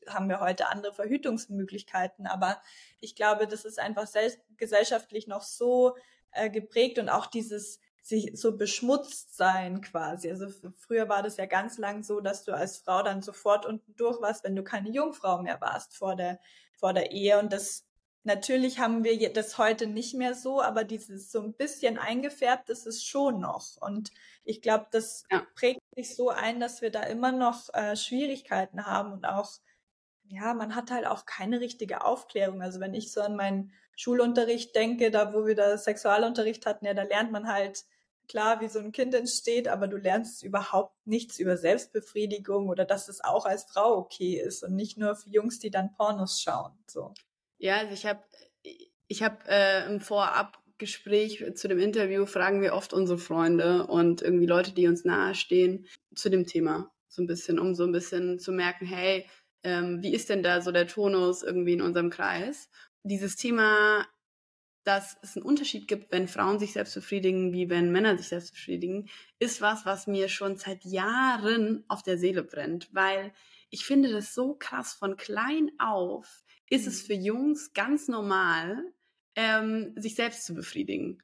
[0.09, 2.61] haben wir heute andere Verhütungsmöglichkeiten, aber
[3.01, 5.97] ich glaube, das ist einfach selbst gesellschaftlich noch so
[6.33, 10.31] äh, geprägt und auch dieses sich so beschmutzt sein quasi.
[10.31, 13.95] Also früher war das ja ganz lang so, dass du als Frau dann sofort unten
[13.97, 16.41] durch warst, wenn du keine Jungfrau mehr warst vor der,
[16.79, 17.39] vor der Ehe.
[17.39, 17.87] Und das,
[18.25, 22.87] natürlich haben wir das heute nicht mehr so, aber dieses so ein bisschen eingefärbt ist
[22.87, 23.77] es schon noch.
[23.81, 24.11] Und
[24.45, 25.47] ich glaube, das ja.
[25.55, 29.53] prägt sich so ein, dass wir da immer noch äh, Schwierigkeiten haben und auch
[30.31, 32.63] ja, man hat halt auch keine richtige Aufklärung.
[32.63, 36.95] Also wenn ich so an meinen Schulunterricht denke, da wo wir da Sexualunterricht hatten, ja,
[36.95, 37.85] da lernt man halt
[38.29, 43.09] klar, wie so ein Kind entsteht, aber du lernst überhaupt nichts über Selbstbefriedigung oder dass
[43.09, 46.73] es auch als Frau okay ist und nicht nur für Jungs, die dann Pornos schauen.
[46.87, 47.13] So.
[47.59, 48.23] Ja, also ich habe
[49.09, 54.23] ich hab, äh, im Vorab Gespräch zu dem Interview fragen wir oft unsere Freunde und
[54.23, 56.91] irgendwie Leute, die uns nahestehen, zu dem Thema.
[57.09, 59.27] So ein bisschen, um so ein bisschen zu merken, hey,
[59.65, 62.69] ähm, wie ist denn da so der Tonus irgendwie in unserem Kreis?
[63.03, 64.07] Dieses Thema,
[64.85, 68.53] dass es einen Unterschied gibt, wenn Frauen sich selbst befriedigen, wie wenn Männer sich selbst
[68.53, 73.33] befriedigen, ist was, was mir schon seit Jahren auf der Seele brennt, weil
[73.71, 74.95] ich finde das so krass.
[74.95, 77.07] Von klein auf ist es mhm.
[77.07, 78.83] für Jungs ganz normal,
[79.37, 81.23] ähm, sich selbst zu befriedigen.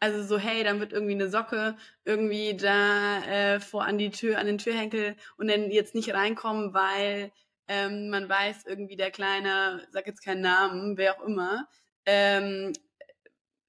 [0.00, 4.38] Also so, hey, dann wird irgendwie eine Socke irgendwie da äh, vor an die Tür,
[4.38, 7.32] an den Türhenkel und dann jetzt nicht reinkommen, weil
[7.68, 11.68] ähm, man weiß irgendwie der kleine, sag jetzt keinen Namen, wer auch immer,
[12.06, 12.72] ähm,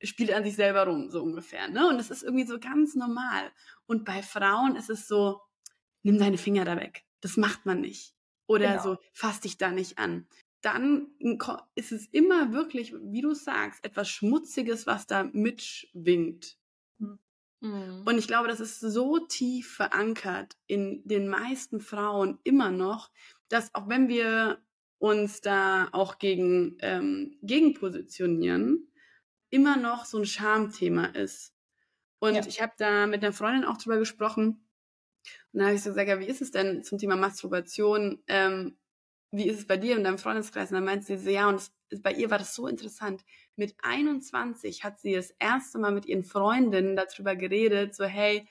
[0.02, 1.68] spielt an sich selber rum, so ungefähr.
[1.68, 1.88] Ne?
[1.88, 3.52] Und das ist irgendwie so ganz normal.
[3.86, 5.42] Und bei Frauen ist es so,
[6.04, 7.04] nimm deine Finger da weg.
[7.22, 8.16] Das macht man nicht.
[8.48, 8.84] Oder genau.
[8.84, 10.26] so, fass dich da nicht an
[10.62, 11.08] dann
[11.76, 16.58] ist es immer wirklich, wie du sagst, etwas Schmutziges, was da mitschwingt.
[17.62, 18.04] Mhm.
[18.06, 23.10] Und ich glaube, das ist so tief verankert in den meisten Frauen immer noch,
[23.50, 24.64] dass auch wenn wir
[25.00, 28.92] uns da auch gegen, ähm, gegen positionieren,
[29.50, 31.54] immer noch so ein Schamthema ist.
[32.20, 32.46] Und ja.
[32.46, 34.66] ich habe da mit einer Freundin auch drüber gesprochen.
[35.52, 38.22] Und da habe ich so gesagt, ja, wie ist es denn zum Thema Masturbation?
[38.28, 38.78] Ähm,
[39.32, 40.70] wie ist es bei dir in deinem Freundeskreis?
[40.70, 43.24] Und dann meinte sie so, ja, und es, bei ihr war das so interessant.
[43.56, 48.48] Mit 21 hat sie das erste Mal mit ihren Freundinnen darüber geredet, so, hey,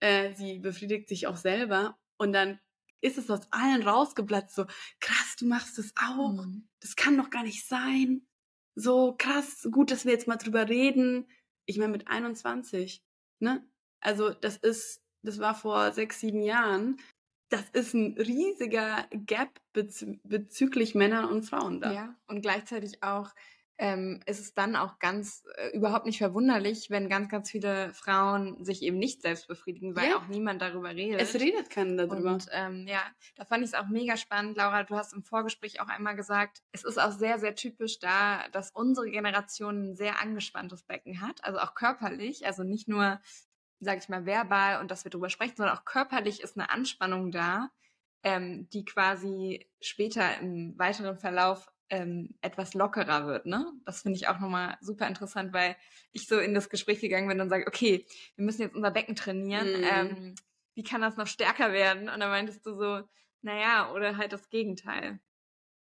[0.00, 1.98] äh, sie befriedigt sich auch selber.
[2.16, 2.60] Und dann
[3.00, 4.66] ist es aus allen rausgeplatzt, so,
[5.00, 6.32] krass, du machst das auch.
[6.32, 6.68] Mhm.
[6.80, 8.26] Das kann doch gar nicht sein.
[8.74, 11.28] So, krass, gut, dass wir jetzt mal drüber reden.
[11.66, 13.02] Ich meine, mit 21,
[13.40, 13.66] ne?
[14.00, 16.98] Also, das ist, das war vor sechs, sieben Jahren
[17.50, 21.92] das ist ein riesiger Gap bezü bezüglich Männern und Frauen da.
[21.92, 23.30] Ja, und gleichzeitig auch
[23.80, 28.62] ähm, ist es dann auch ganz äh, überhaupt nicht verwunderlich, wenn ganz, ganz viele Frauen
[28.62, 30.16] sich eben nicht selbst befriedigen, weil ja.
[30.18, 31.18] auch niemand darüber redet.
[31.18, 32.34] Es redet keiner darüber.
[32.34, 33.00] Und ähm, ja,
[33.36, 34.58] da fand ich es auch mega spannend.
[34.58, 38.46] Laura, du hast im Vorgespräch auch einmal gesagt, es ist auch sehr, sehr typisch da,
[38.52, 43.18] dass unsere Generation ein sehr angespanntes Becken hat, also auch körperlich, also nicht nur
[43.82, 47.30] sage ich mal, verbal und dass wir drüber sprechen, sondern auch körperlich ist eine Anspannung
[47.30, 47.70] da,
[48.22, 53.46] ähm, die quasi später im weiteren Verlauf ähm, etwas lockerer wird.
[53.46, 53.72] Ne?
[53.84, 55.76] Das finde ich auch nochmal super interessant, weil
[56.12, 59.16] ich so in das Gespräch gegangen bin und sage, okay, wir müssen jetzt unser Becken
[59.16, 59.80] trainieren.
[59.80, 59.86] Mhm.
[59.90, 60.34] Ähm,
[60.74, 62.08] wie kann das noch stärker werden?
[62.08, 63.02] Und dann meintest du so,
[63.42, 65.20] naja, oder halt das Gegenteil.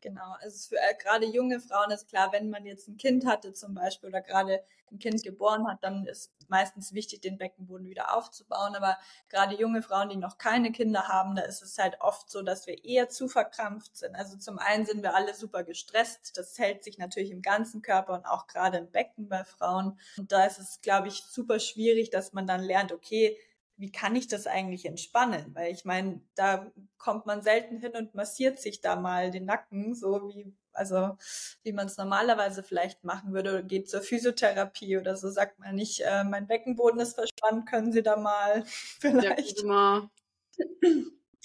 [0.01, 3.53] Genau, also für äh, gerade junge Frauen ist klar, wenn man jetzt ein Kind hatte
[3.53, 8.15] zum Beispiel oder gerade ein Kind geboren hat, dann ist meistens wichtig, den Beckenboden wieder
[8.15, 8.75] aufzubauen.
[8.75, 12.43] Aber gerade junge Frauen, die noch keine Kinder haben, da ist es halt oft so,
[12.43, 14.15] dass wir eher zu verkrampft sind.
[14.15, 16.37] Also zum einen sind wir alle super gestresst.
[16.37, 19.99] Das hält sich natürlich im ganzen Körper und auch gerade im Becken bei Frauen.
[20.15, 23.35] Und da ist es, glaube ich, super schwierig, dass man dann lernt, okay,
[23.77, 25.53] wie kann ich das eigentlich entspannen?
[25.53, 29.93] Weil ich meine, da kommt man selten hin und massiert sich da mal den Nacken,
[29.93, 31.15] so wie, also
[31.63, 35.75] wie man es normalerweise vielleicht machen würde, oder geht zur Physiotherapie oder so, sagt man
[35.75, 38.63] nicht, äh, mein Beckenboden ist verspannt, können Sie da mal
[38.99, 39.61] vielleicht.
[39.61, 40.09] Ja, mal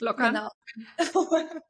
[0.01, 0.35] lockern.
[0.35, 0.51] Genau.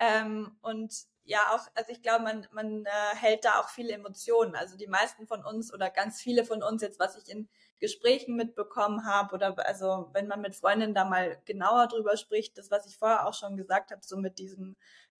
[0.00, 0.92] ähm, und
[1.24, 4.56] ja auch, also ich glaube, man, man äh, hält da auch viele Emotionen.
[4.56, 7.48] Also die meisten von uns oder ganz viele von uns jetzt, was ich in
[7.82, 12.70] Gesprächen mitbekommen habe oder also wenn man mit Freundinnen da mal genauer drüber spricht, das,
[12.70, 14.76] was ich vorher auch schon gesagt habe, so mit diesem,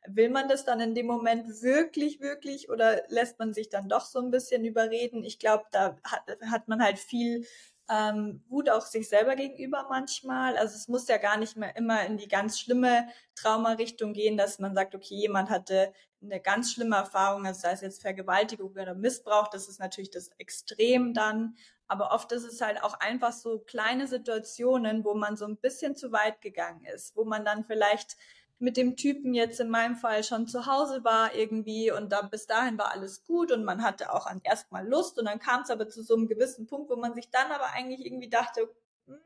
[0.06, 4.04] will man das dann in dem Moment wirklich, wirklich oder lässt man sich dann doch
[4.04, 5.24] so ein bisschen überreden?
[5.24, 7.44] Ich glaube, da hat, hat man halt viel
[7.92, 10.56] ähm, Wut auch sich selber gegenüber manchmal.
[10.56, 14.58] Also es muss ja gar nicht mehr immer in die ganz schlimme Traumarichtung gehen, dass
[14.58, 18.94] man sagt, okay, jemand hatte eine ganz schlimme Erfahrung, also sei es jetzt Vergewaltigung oder
[18.94, 21.56] Missbrauch, das ist natürlich das Extrem dann.
[21.88, 25.94] Aber oft ist es halt auch einfach so kleine Situationen, wo man so ein bisschen
[25.94, 28.16] zu weit gegangen ist, wo man dann vielleicht
[28.62, 32.46] mit dem Typen jetzt in meinem Fall schon zu Hause war irgendwie und da bis
[32.46, 35.88] dahin war alles gut und man hatte auch erstmal Lust und dann kam es aber
[35.88, 38.72] zu so einem gewissen Punkt, wo man sich dann aber eigentlich irgendwie dachte,
[39.06, 39.18] hm,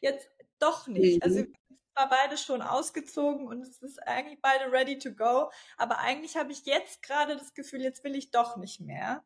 [0.00, 1.22] jetzt doch nicht.
[1.24, 1.46] Also mhm.
[1.46, 1.52] Also
[1.96, 6.50] war beide schon ausgezogen und es ist eigentlich beide ready to go, aber eigentlich habe
[6.50, 9.22] ich jetzt gerade das Gefühl, jetzt will ich doch nicht mehr.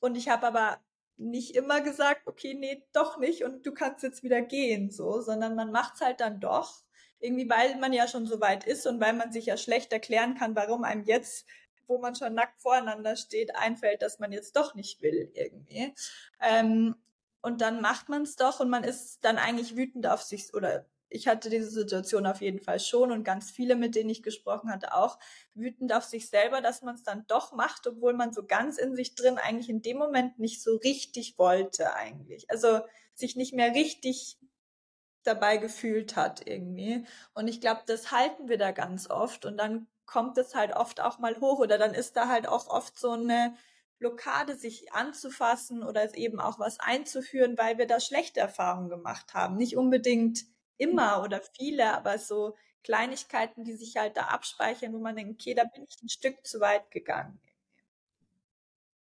[0.00, 0.80] Und ich habe aber
[1.18, 5.54] nicht immer gesagt, okay, nee, doch nicht und du kannst jetzt wieder gehen, so, sondern
[5.54, 6.82] man macht's halt dann doch.
[7.20, 10.34] Irgendwie, weil man ja schon so weit ist und weil man sich ja schlecht erklären
[10.34, 11.46] kann, warum einem jetzt,
[11.86, 15.94] wo man schon nackt voreinander steht, einfällt, dass man jetzt doch nicht will, irgendwie.
[16.40, 16.96] Ähm,
[17.42, 20.86] und dann macht man es doch und man ist dann eigentlich wütend auf sich oder
[21.10, 24.70] ich hatte diese Situation auf jeden Fall schon und ganz viele, mit denen ich gesprochen
[24.70, 25.18] hatte, auch
[25.54, 28.94] wütend auf sich selber, dass man es dann doch macht, obwohl man so ganz in
[28.94, 32.48] sich drin eigentlich in dem Moment nicht so richtig wollte eigentlich.
[32.48, 32.80] Also
[33.14, 34.38] sich nicht mehr richtig
[35.22, 37.06] dabei gefühlt hat irgendwie.
[37.34, 41.00] Und ich glaube, das halten wir da ganz oft und dann kommt es halt oft
[41.00, 43.54] auch mal hoch oder dann ist da halt auch oft so eine
[43.98, 49.56] Blockade, sich anzufassen oder eben auch was einzuführen, weil wir da schlechte Erfahrungen gemacht haben.
[49.56, 50.44] Nicht unbedingt
[50.78, 55.54] immer oder viele, aber so Kleinigkeiten, die sich halt da abspeichern, wo man denkt, okay,
[55.54, 57.40] da bin ich ein Stück zu weit gegangen.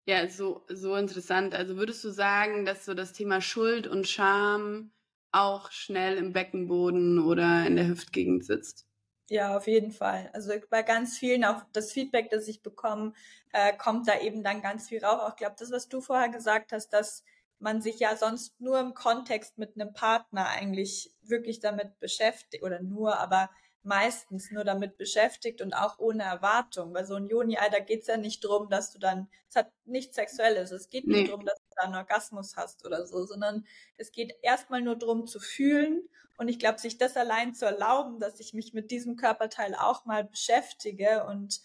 [0.05, 1.53] Ja, so, so interessant.
[1.53, 4.91] Also würdest du sagen, dass so das Thema Schuld und Scham
[5.31, 8.85] auch schnell im Beckenboden oder in der Hüftgegend sitzt?
[9.29, 10.29] Ja, auf jeden Fall.
[10.33, 13.13] Also bei ganz vielen, auch das Feedback, das ich bekomme,
[13.53, 15.21] äh, kommt da eben dann ganz viel rauf.
[15.21, 17.23] Auch ich glaube, das, was du vorher gesagt hast, dass
[17.59, 22.81] man sich ja sonst nur im Kontext mit einem Partner eigentlich wirklich damit beschäftigt oder
[22.81, 23.49] nur, aber
[23.83, 26.93] meistens nur damit beschäftigt und auch ohne Erwartung.
[26.93, 30.15] Weil so ein Juni-Ei, da geht's ja nicht drum, dass du dann, es hat nichts
[30.15, 31.27] Sexuelles, es geht nicht nee.
[31.27, 33.65] drum, dass da einen Orgasmus hast oder so, sondern
[33.97, 36.07] es geht erstmal nur drum zu fühlen.
[36.37, 40.05] Und ich glaube, sich das allein zu erlauben, dass ich mich mit diesem Körperteil auch
[40.05, 41.61] mal beschäftige und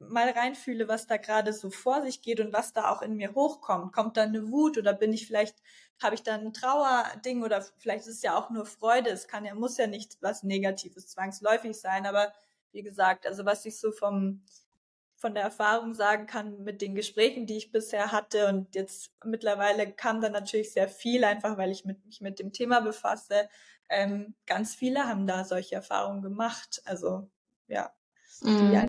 [0.00, 3.34] mal reinfühle, was da gerade so vor sich geht und was da auch in mir
[3.34, 3.92] hochkommt.
[3.92, 5.56] Kommt da eine Wut oder bin ich vielleicht,
[6.02, 9.10] habe ich da ein Trauerding oder vielleicht ist es ja auch nur Freude.
[9.10, 12.32] Es kann ja, muss ja nicht was Negatives zwangsläufig sein, aber
[12.72, 14.42] wie gesagt, also was ich so vom,
[15.20, 19.92] von der Erfahrung sagen kann mit den Gesprächen, die ich bisher hatte und jetzt mittlerweile
[19.92, 23.48] kam da natürlich sehr viel, einfach weil ich mit, mich mit dem Thema befasse.
[23.90, 26.80] Ähm, ganz viele haben da solche Erfahrungen gemacht.
[26.86, 27.28] Also
[27.68, 27.92] ja,
[28.40, 28.70] mhm.
[28.72, 28.88] die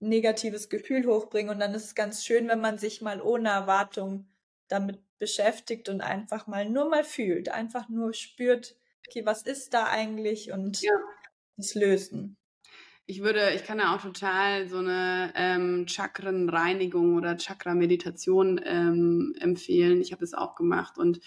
[0.00, 1.50] negatives Gefühl hochbringen.
[1.50, 4.26] Und dann ist es ganz schön, wenn man sich mal ohne Erwartung
[4.68, 9.88] damit beschäftigt und einfach mal nur mal fühlt, einfach nur spürt, okay, was ist da
[9.88, 10.92] eigentlich und ja.
[11.58, 12.38] es lösen.
[13.08, 20.00] Ich würde, ich kann ja auch total so eine ähm, Chakrenreinigung oder Chakra-Meditation ähm, empfehlen.
[20.00, 21.20] Ich habe es auch gemacht und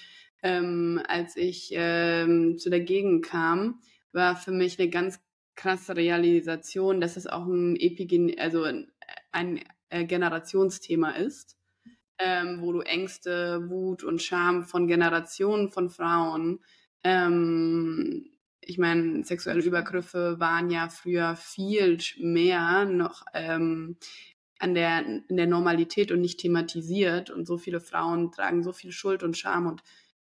[0.43, 3.79] ähm, als ich ähm, zu der Gegend kam,
[4.11, 5.21] war für mich eine ganz
[5.55, 8.65] krasse Realisation, dass es auch ein Epigen, also
[9.31, 11.57] ein äh, Generationsthema ist,
[12.17, 16.59] ähm, wo du Ängste, Wut und Scham von Generationen von Frauen,
[17.05, 18.29] ähm,
[18.69, 23.97] ich meine, sexuelle Übergriffe waren ja früher viel mehr noch ähm,
[24.59, 28.91] an der, in der Normalität und nicht thematisiert und so viele Frauen tragen so viel
[28.91, 29.81] Schuld und Scham und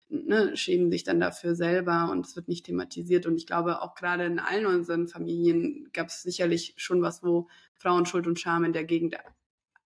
[0.08, 3.26] ne, schämen sich dann dafür selber und es wird nicht thematisiert.
[3.26, 7.48] Und ich glaube, auch gerade in allen unseren Familien gab es sicherlich schon was, wo
[7.74, 9.16] Frauen Schuld und Scham in der Gegend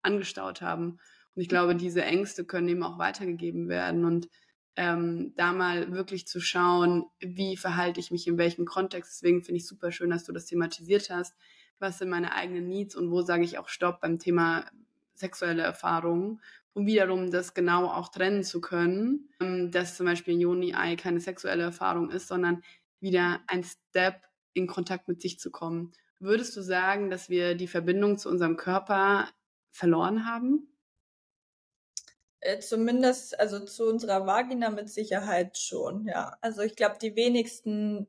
[0.02, 0.98] angestaut haben.
[1.34, 4.04] Und ich glaube, diese Ängste können eben auch weitergegeben werden.
[4.04, 4.28] Und
[4.80, 9.12] ähm, da mal wirklich zu schauen, wie verhalte ich mich in welchem Kontext.
[9.12, 11.36] Deswegen finde ich super schön, dass du das thematisiert hast.
[11.78, 14.64] Was sind meine eigenen Needs und wo sage ich auch Stopp beim Thema
[15.14, 16.40] sexuelle Erfahrungen
[16.72, 21.64] um wiederum das genau auch trennen zu können, ähm, dass zum Beispiel Joni-Ei keine sexuelle
[21.64, 22.62] Erfahrung ist, sondern
[23.00, 25.92] wieder ein Step in Kontakt mit sich zu kommen.
[26.18, 29.28] Würdest du sagen, dass wir die Verbindung zu unserem Körper
[29.70, 30.68] verloren haben?
[32.40, 36.36] Äh, zumindest, also zu unserer Vagina mit Sicherheit schon, ja.
[36.40, 38.06] Also ich glaube, die wenigsten,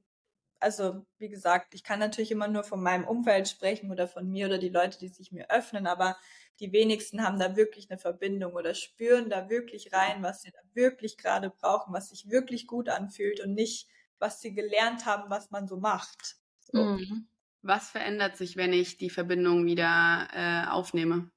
[0.59, 4.47] also wie gesagt, ich kann natürlich immer nur von meinem Umfeld sprechen oder von mir
[4.47, 6.17] oder die Leute, die sich mir öffnen, aber
[6.61, 10.59] die wenigsten haben da wirklich eine Verbindung oder spüren da wirklich rein, was sie da
[10.73, 13.87] wirklich gerade brauchen, was sich wirklich gut anfühlt und nicht,
[14.19, 16.37] was sie gelernt haben, was man so macht.
[16.59, 16.77] So.
[16.83, 17.27] Mhm.
[17.63, 21.31] Was verändert sich, wenn ich die Verbindung wieder äh, aufnehme?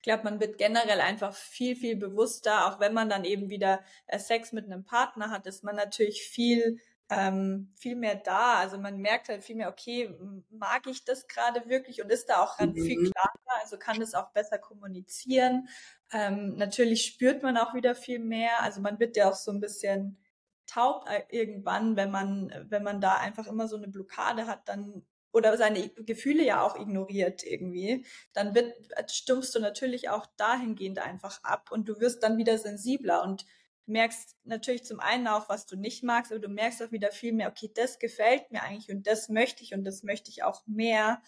[0.00, 3.84] Ich glaube, man wird generell einfach viel, viel bewusster, auch wenn man dann eben wieder
[4.06, 8.54] äh, Sex mit einem Partner hat, ist man natürlich viel ähm, viel mehr da.
[8.54, 10.14] Also man merkt halt viel mehr, okay,
[10.48, 12.74] mag ich das gerade wirklich und ist da auch mhm.
[12.74, 15.68] viel klarer, also kann das auch besser kommunizieren.
[16.12, 18.62] Ähm, natürlich spürt man auch wieder viel mehr.
[18.62, 20.18] Also man wird ja auch so ein bisschen
[20.66, 25.04] taub äh, irgendwann, wenn man, wenn man da einfach immer so eine Blockade hat, dann
[25.32, 28.74] oder seine Gefühle ja auch ignoriert irgendwie, dann wird,
[29.10, 33.44] stummst du natürlich auch dahingehend einfach ab und du wirst dann wieder sensibler und
[33.86, 37.32] merkst natürlich zum einen auch, was du nicht magst, aber du merkst auch wieder viel
[37.32, 40.62] mehr, okay, das gefällt mir eigentlich und das möchte ich und das möchte ich auch
[40.66, 41.20] mehr.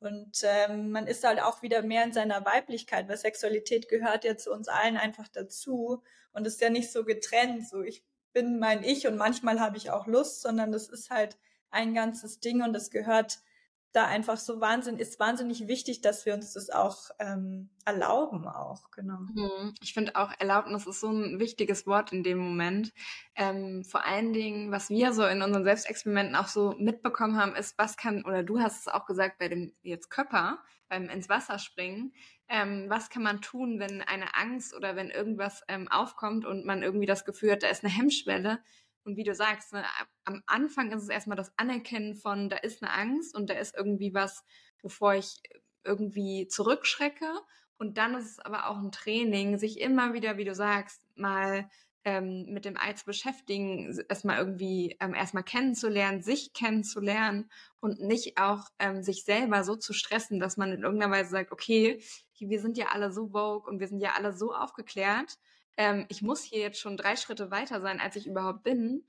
[0.00, 4.36] Und ähm, man ist halt auch wieder mehr in seiner Weiblichkeit, weil Sexualität gehört ja
[4.36, 8.84] zu uns allen einfach dazu und ist ja nicht so getrennt, so ich bin mein
[8.84, 11.36] Ich und manchmal habe ich auch Lust, sondern das ist halt
[11.70, 13.40] ein ganzes Ding und das gehört
[13.98, 18.90] da einfach so wahnsinnig, ist wahnsinnig wichtig, dass wir uns das auch ähm, erlauben auch,
[18.92, 19.18] genau.
[19.18, 19.74] Mhm.
[19.82, 22.92] Ich finde auch, Erlaubnis ist so ein wichtiges Wort in dem Moment.
[23.34, 27.76] Ähm, vor allen Dingen, was wir so in unseren Selbstexperimenten auch so mitbekommen haben, ist,
[27.76, 30.58] was kann, oder du hast es auch gesagt bei dem jetzt Körper,
[30.88, 32.12] beim ins Wasser springen,
[32.48, 36.82] ähm, was kann man tun, wenn eine Angst oder wenn irgendwas ähm, aufkommt und man
[36.82, 38.60] irgendwie das Gefühl hat, da ist eine Hemmschwelle,
[39.08, 39.82] und wie du sagst, ne,
[40.24, 43.74] am Anfang ist es erstmal das Anerkennen von, da ist eine Angst und da ist
[43.74, 44.44] irgendwie was,
[44.82, 45.40] wovor ich
[45.82, 47.24] irgendwie zurückschrecke.
[47.78, 51.70] Und dann ist es aber auch ein Training, sich immer wieder, wie du sagst, mal
[52.04, 57.50] ähm, mit dem Ei zu beschäftigen, erstmal irgendwie ähm, erstmal kennenzulernen, sich kennenzulernen
[57.80, 61.50] und nicht auch ähm, sich selber so zu stressen, dass man in irgendeiner Weise sagt,
[61.50, 62.02] okay,
[62.38, 65.38] wir sind ja alle so vogue und wir sind ja alle so aufgeklärt
[65.78, 69.04] ähm, ich muss hier jetzt schon drei Schritte weiter sein, als ich überhaupt bin,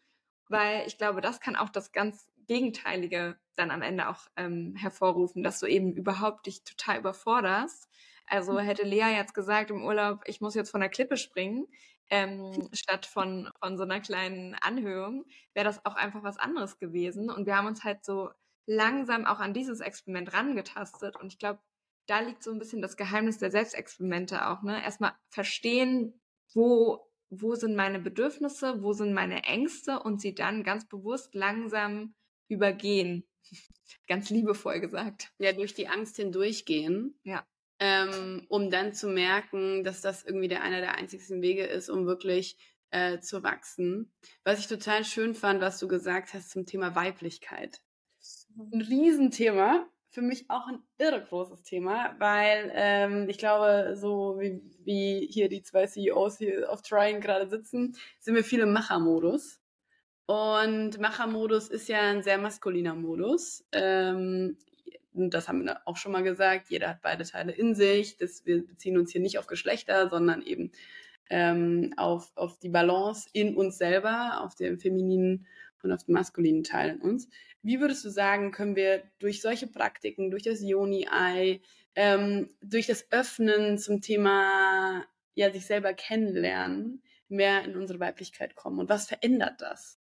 [0.47, 5.43] weil ich glaube, das kann auch das ganz Gegenteilige dann am Ende auch ähm, hervorrufen,
[5.43, 7.89] dass du eben überhaupt dich total überforderst.
[8.27, 8.59] Also mhm.
[8.59, 11.67] hätte Lea jetzt gesagt im Urlaub, ich muss jetzt von der Klippe springen,
[12.11, 17.31] ähm, statt von, von so einer kleinen Anhöhung, wäre das auch einfach was anderes gewesen.
[17.31, 18.29] Und wir haben uns halt so
[18.67, 21.15] langsam auch an dieses Experiment rangetastet.
[21.15, 21.59] Und ich glaube,
[22.05, 24.61] da liegt so ein bisschen das Geheimnis der Selbstexperimente auch.
[24.61, 24.83] Ne?
[24.83, 26.19] Erstmal verstehen,
[26.53, 32.15] wo, wo sind meine Bedürfnisse, wo sind meine Ängste und sie dann ganz bewusst langsam
[32.47, 33.27] übergehen.
[34.07, 35.31] ganz liebevoll gesagt.
[35.37, 37.19] Ja, durch die Angst hindurchgehen.
[37.23, 37.45] Ja.
[37.81, 42.05] Ähm, um dann zu merken, dass das irgendwie der einer der einzigsten Wege ist, um
[42.05, 42.57] wirklich
[42.91, 44.11] äh, zu wachsen.
[44.43, 47.81] Was ich total schön fand, was du gesagt hast zum Thema Weiblichkeit.
[48.57, 54.61] Ein Riesenthema für mich auch ein irre großes Thema, weil ähm, ich glaube, so wie,
[54.83, 59.59] wie hier die zwei CEOs hier auf Trying gerade sitzen, sind wir viele Machermodus.
[60.25, 63.65] Und Machermodus ist ja ein sehr maskuliner Modus.
[63.71, 64.57] Ähm,
[65.13, 68.17] das haben wir auch schon mal gesagt, jeder hat beide Teile in sich.
[68.17, 70.71] Das, wir beziehen uns hier nicht auf Geschlechter, sondern eben
[71.29, 75.45] ähm, auf, auf die Balance in uns selber, auf den femininen
[75.83, 77.27] und auf den maskulinen Teil in uns.
[77.61, 81.61] Wie würdest du sagen, können wir durch solche Praktiken, durch das Yoni-Ei,
[81.95, 85.05] ähm, durch das Öffnen zum Thema
[85.35, 88.79] ja, sich selber kennenlernen, mehr in unsere Weiblichkeit kommen?
[88.79, 89.99] Und was verändert das?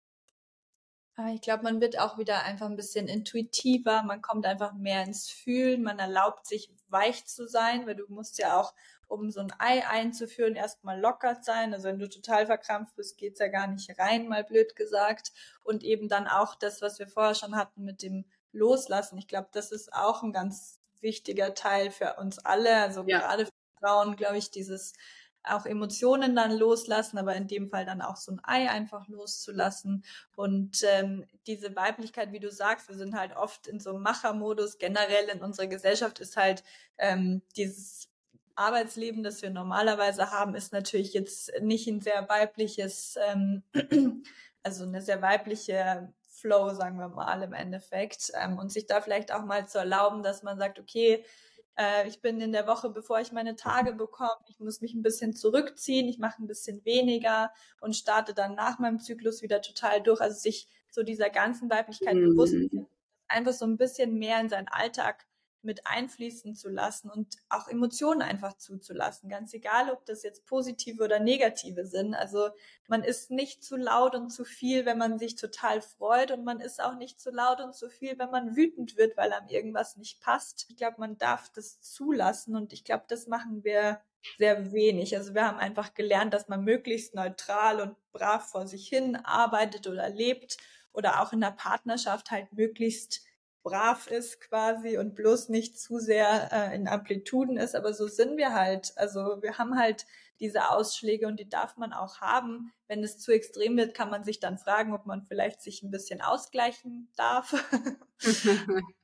[1.19, 5.03] Ah, ich glaube, man wird auch wieder einfach ein bisschen intuitiver, man kommt einfach mehr
[5.03, 8.75] ins Fühlen, man erlaubt sich weich zu sein, weil du musst ja auch
[9.09, 11.73] um so ein Ei einzuführen, erstmal lockert sein.
[11.73, 15.33] Also wenn du total verkrampft bist, geht's ja gar nicht rein, mal blöd gesagt.
[15.63, 19.19] Und eben dann auch das, was wir vorher schon hatten mit dem Loslassen.
[19.19, 22.77] Ich glaube, das ist auch ein ganz wichtiger Teil für uns alle.
[22.77, 23.21] Also ja.
[23.21, 24.95] gerade für Frauen, glaube ich, dieses
[25.49, 30.05] auch Emotionen dann loslassen, aber in dem Fall dann auch so ein Ei einfach loszulassen.
[30.35, 34.79] Und ähm, diese Weiblichkeit, wie du sagst, wir sind halt oft in so einem Machermodus.
[34.79, 36.65] Generell in unserer Gesellschaft ist halt
[36.99, 38.09] ähm, dieses
[38.57, 43.63] Arbeitsleben, das wir normalerweise haben, ist natürlich jetzt nicht ein sehr weibliches, ähm,
[44.63, 48.33] also eine sehr weibliche Flow, sagen wir mal im Endeffekt.
[48.35, 51.25] Ähm, und sich da vielleicht auch mal zu erlauben, dass man sagt, okay,
[51.77, 55.03] äh, ich bin in der Woche, bevor ich meine Tage bekomme, ich muss mich ein
[55.03, 60.03] bisschen zurückziehen, ich mache ein bisschen weniger und starte dann nach meinem Zyklus wieder total
[60.03, 60.21] durch.
[60.21, 62.31] Also sich so dieser ganzen Weiblichkeit mhm.
[62.31, 62.55] bewusst
[63.29, 65.27] einfach so ein bisschen mehr in seinen Alltag
[65.67, 69.29] mit einfließen zu lassen und auch Emotionen einfach zuzulassen.
[69.29, 72.15] Ganz egal, ob das jetzt positive oder negative sind.
[72.15, 72.49] Also
[72.89, 76.61] man ist nicht zu laut und zu viel, wenn man sich total freut und man
[76.61, 79.97] ist auch nicht zu laut und zu viel, wenn man wütend wird, weil einem irgendwas
[79.97, 80.67] nicht passt.
[80.71, 84.01] Ich glaube, man darf das zulassen und ich glaube, das machen wir
[84.39, 85.17] sehr wenig.
[85.17, 89.87] Also wir haben einfach gelernt, dass man möglichst neutral und brav vor sich hin arbeitet
[89.87, 90.57] oder lebt
[90.93, 93.26] oder auch in der Partnerschaft halt möglichst
[93.67, 97.75] brav ist quasi und bloß nicht zu sehr äh, in Amplituden ist.
[97.75, 98.93] Aber so sind wir halt.
[98.95, 100.07] Also wir haben halt
[100.39, 102.73] diese Ausschläge und die darf man auch haben.
[102.87, 105.91] Wenn es zu extrem wird, kann man sich dann fragen, ob man vielleicht sich ein
[105.91, 107.57] bisschen ausgleichen darf.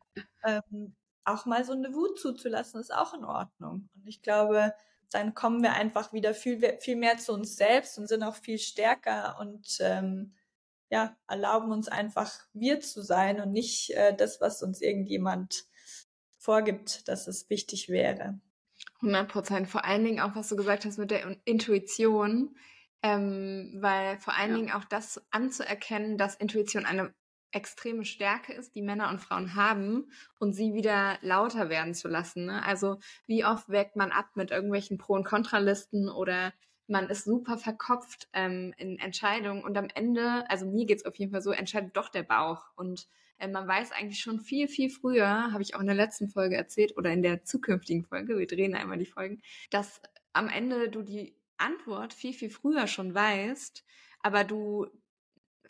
[0.44, 0.94] ähm,
[1.24, 3.88] auch mal so eine Wut zuzulassen, ist auch in Ordnung.
[3.96, 4.74] Und ich glaube,
[5.10, 8.58] dann kommen wir einfach wieder viel, viel mehr zu uns selbst und sind auch viel
[8.58, 10.34] stärker und ähm,
[10.92, 15.64] ja, erlauben uns einfach wir zu sein und nicht äh, das, was uns irgendjemand
[16.36, 18.38] vorgibt, dass es wichtig wäre.
[18.96, 19.68] 100 Prozent.
[19.68, 22.54] Vor allen Dingen auch, was du gesagt hast mit der Intuition,
[23.02, 24.56] ähm, weil vor allen ja.
[24.58, 27.14] Dingen auch das anzuerkennen, dass Intuition eine
[27.52, 32.44] extreme Stärke ist, die Männer und Frauen haben und sie wieder lauter werden zu lassen.
[32.46, 32.62] Ne?
[32.66, 36.52] Also wie oft wägt man ab mit irgendwelchen Pro- und Kontralisten oder
[36.92, 41.16] man ist super verkopft ähm, in Entscheidungen und am Ende, also mir geht es auf
[41.16, 42.66] jeden Fall so, entscheidet doch der Bauch.
[42.76, 46.28] Und äh, man weiß eigentlich schon viel, viel früher, habe ich auch in der letzten
[46.28, 49.40] Folge erzählt oder in der zukünftigen Folge, wir drehen einmal die Folgen,
[49.70, 50.00] dass
[50.34, 53.84] am Ende du die Antwort viel, viel früher schon weißt,
[54.20, 54.86] aber du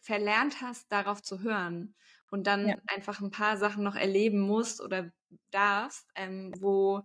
[0.01, 1.95] verlernt hast, darauf zu hören
[2.31, 2.77] und dann ja.
[2.89, 5.13] einfach ein paar Sachen noch erleben musst oder
[5.51, 7.03] darfst, ähm, wo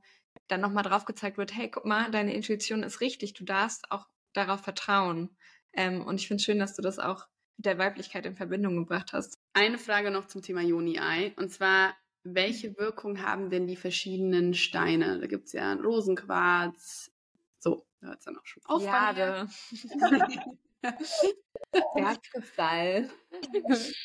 [0.47, 4.07] dann nochmal drauf gezeigt wird, hey, guck mal, deine Intuition ist richtig, du darfst auch
[4.33, 5.35] darauf vertrauen.
[5.73, 7.27] Ähm, und ich finde es schön, dass du das auch
[7.57, 9.37] mit der Weiblichkeit in Verbindung gebracht hast.
[9.53, 11.33] Eine Frage noch zum Thema Joni-Ei.
[11.37, 15.19] Und zwar, welche Wirkung haben denn die verschiedenen Steine?
[15.19, 17.11] Da gibt es ja Rosenquarz.
[17.59, 18.83] So, da hört es dann auch schon auf.
[18.83, 19.47] Jade.
[21.93, 23.09] Bergkristall.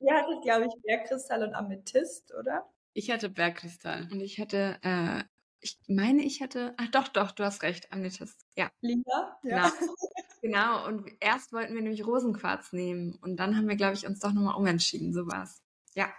[0.00, 2.68] Ihr hattet, glaube ich, Bergkristall und Amethyst, oder?
[2.92, 4.08] Ich hatte Bergkristall.
[4.10, 5.24] Und ich hatte, äh,
[5.64, 8.46] ich meine, ich hatte, ach doch, doch, du hast recht, Amethyst.
[8.56, 8.70] Ja.
[8.80, 9.38] Lila?
[9.42, 9.72] Ja.
[9.80, 9.94] Genau.
[10.42, 10.86] genau.
[10.86, 13.18] Und erst wollten wir nämlich Rosenquarz nehmen.
[13.22, 15.12] Und dann haben wir, glaube ich, uns doch nochmal umentschieden.
[15.12, 15.62] So war es.
[15.94, 16.12] Ja.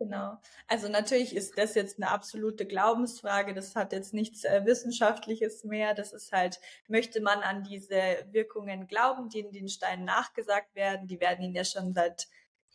[0.00, 0.38] Genau.
[0.68, 3.52] Also natürlich ist das jetzt eine absolute Glaubensfrage.
[3.52, 5.92] Das hat jetzt nichts äh, Wissenschaftliches mehr.
[5.94, 11.08] Das ist halt, möchte man an diese Wirkungen glauben, die in den Steinen nachgesagt werden?
[11.08, 12.28] Die werden ihnen ja schon seit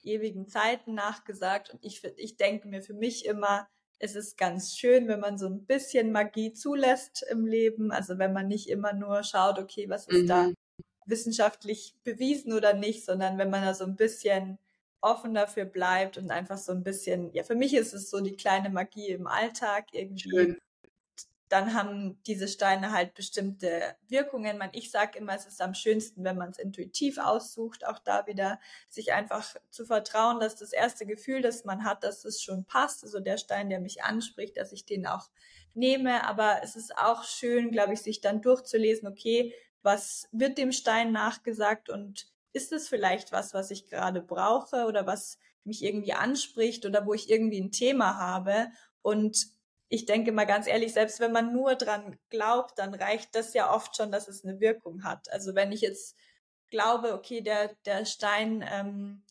[0.03, 1.69] ewigen Zeiten nachgesagt.
[1.69, 3.69] Und ich, ich denke mir für mich immer,
[4.03, 7.91] es ist ganz schön, wenn man so ein bisschen Magie zulässt im Leben.
[7.91, 10.27] Also wenn man nicht immer nur schaut, okay, was ist mhm.
[10.27, 10.49] da
[11.05, 14.59] wissenschaftlich bewiesen oder nicht, sondern wenn man da so ein bisschen
[14.99, 18.35] offen dafür bleibt und einfach so ein bisschen, ja, für mich ist es so die
[18.35, 20.29] kleine Magie im Alltag irgendwie.
[20.29, 20.57] Schön.
[21.53, 24.59] Dann haben diese Steine halt bestimmte Wirkungen.
[24.71, 27.85] Ich sage immer, es ist am schönsten, wenn man es intuitiv aussucht.
[27.85, 32.25] Auch da wieder sich einfach zu vertrauen, dass das erste Gefühl, das man hat, dass
[32.25, 33.03] es schon passt.
[33.03, 35.29] Also der Stein, der mich anspricht, dass ich den auch
[35.75, 36.25] nehme.
[36.27, 41.11] Aber es ist auch schön, glaube ich, sich dann durchzulesen, okay, was wird dem Stein
[41.11, 46.87] nachgesagt und ist es vielleicht was, was ich gerade brauche oder was mich irgendwie anspricht
[46.87, 48.69] oder wo ich irgendwie ein Thema habe.
[49.03, 49.52] Und
[49.93, 53.71] ich denke mal ganz ehrlich, selbst wenn man nur dran glaubt, dann reicht das ja
[53.71, 55.31] oft schon, dass es eine Wirkung hat.
[55.31, 56.17] Also wenn ich jetzt
[56.71, 59.21] glaube, okay, der, der Stein ähm,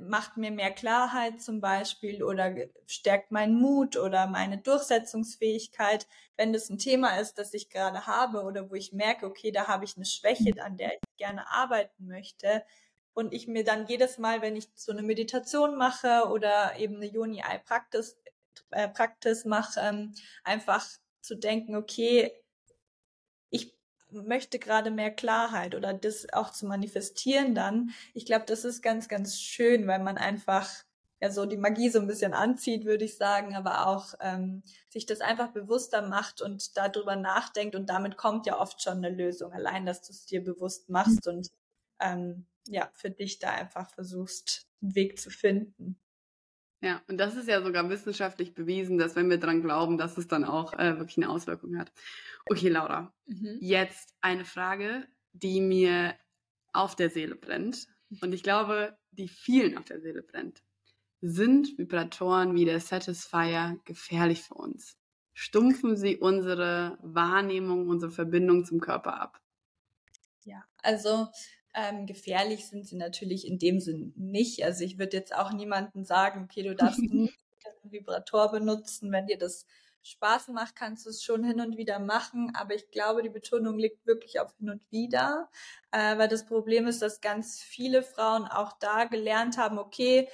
[0.00, 2.54] macht mir mehr Klarheit zum Beispiel oder
[2.86, 6.06] stärkt meinen Mut oder meine Durchsetzungsfähigkeit,
[6.38, 9.68] wenn das ein Thema ist, das ich gerade habe oder wo ich merke, okay, da
[9.68, 10.60] habe ich eine Schwäche, mhm.
[10.60, 12.64] an der ich gerne arbeiten möchte
[13.12, 17.06] und ich mir dann jedes Mal, wenn ich so eine Meditation mache oder eben eine
[17.06, 18.16] Yoni-Eye-Practice
[18.70, 20.14] äh, Practice mache, ähm,
[20.44, 20.86] einfach
[21.20, 22.32] zu denken, okay,
[24.10, 27.90] möchte gerade mehr Klarheit oder das auch zu manifestieren dann.
[28.14, 30.70] Ich glaube, das ist ganz, ganz schön, weil man einfach
[31.20, 35.06] ja so die Magie so ein bisschen anzieht, würde ich sagen, aber auch ähm, sich
[35.06, 39.52] das einfach bewusster macht und darüber nachdenkt und damit kommt ja oft schon eine Lösung,
[39.52, 41.48] allein, dass du es dir bewusst machst und
[42.00, 45.98] ähm, ja, für dich da einfach versuchst, einen Weg zu finden.
[46.86, 50.28] Ja, und das ist ja sogar wissenschaftlich bewiesen, dass wenn wir dran glauben, dass es
[50.28, 51.90] dann auch äh, wirklich eine Auswirkung hat.
[52.48, 53.58] Okay, Laura, mhm.
[53.60, 56.14] jetzt eine Frage, die mir
[56.72, 57.88] auf der Seele brennt.
[58.22, 60.62] Und ich glaube, die vielen auf der Seele brennt.
[61.20, 64.96] Sind Vibratoren wie der Satisfier gefährlich für uns?
[65.32, 69.40] Stumpfen sie unsere Wahrnehmung, unsere Verbindung zum Körper ab?
[70.44, 71.26] Ja, also
[71.76, 74.64] ähm, gefährlich sind sie natürlich in dem Sinn nicht.
[74.64, 77.38] Also ich würde jetzt auch niemandem sagen, okay, du darfst nicht
[77.82, 79.66] einen Vibrator benutzen, wenn dir das
[80.02, 83.76] Spaß macht, kannst du es schon hin und wieder machen, aber ich glaube, die Betonung
[83.76, 85.50] liegt wirklich auf hin und wieder,
[85.90, 90.28] äh, weil das Problem ist, dass ganz viele Frauen auch da gelernt haben, okay,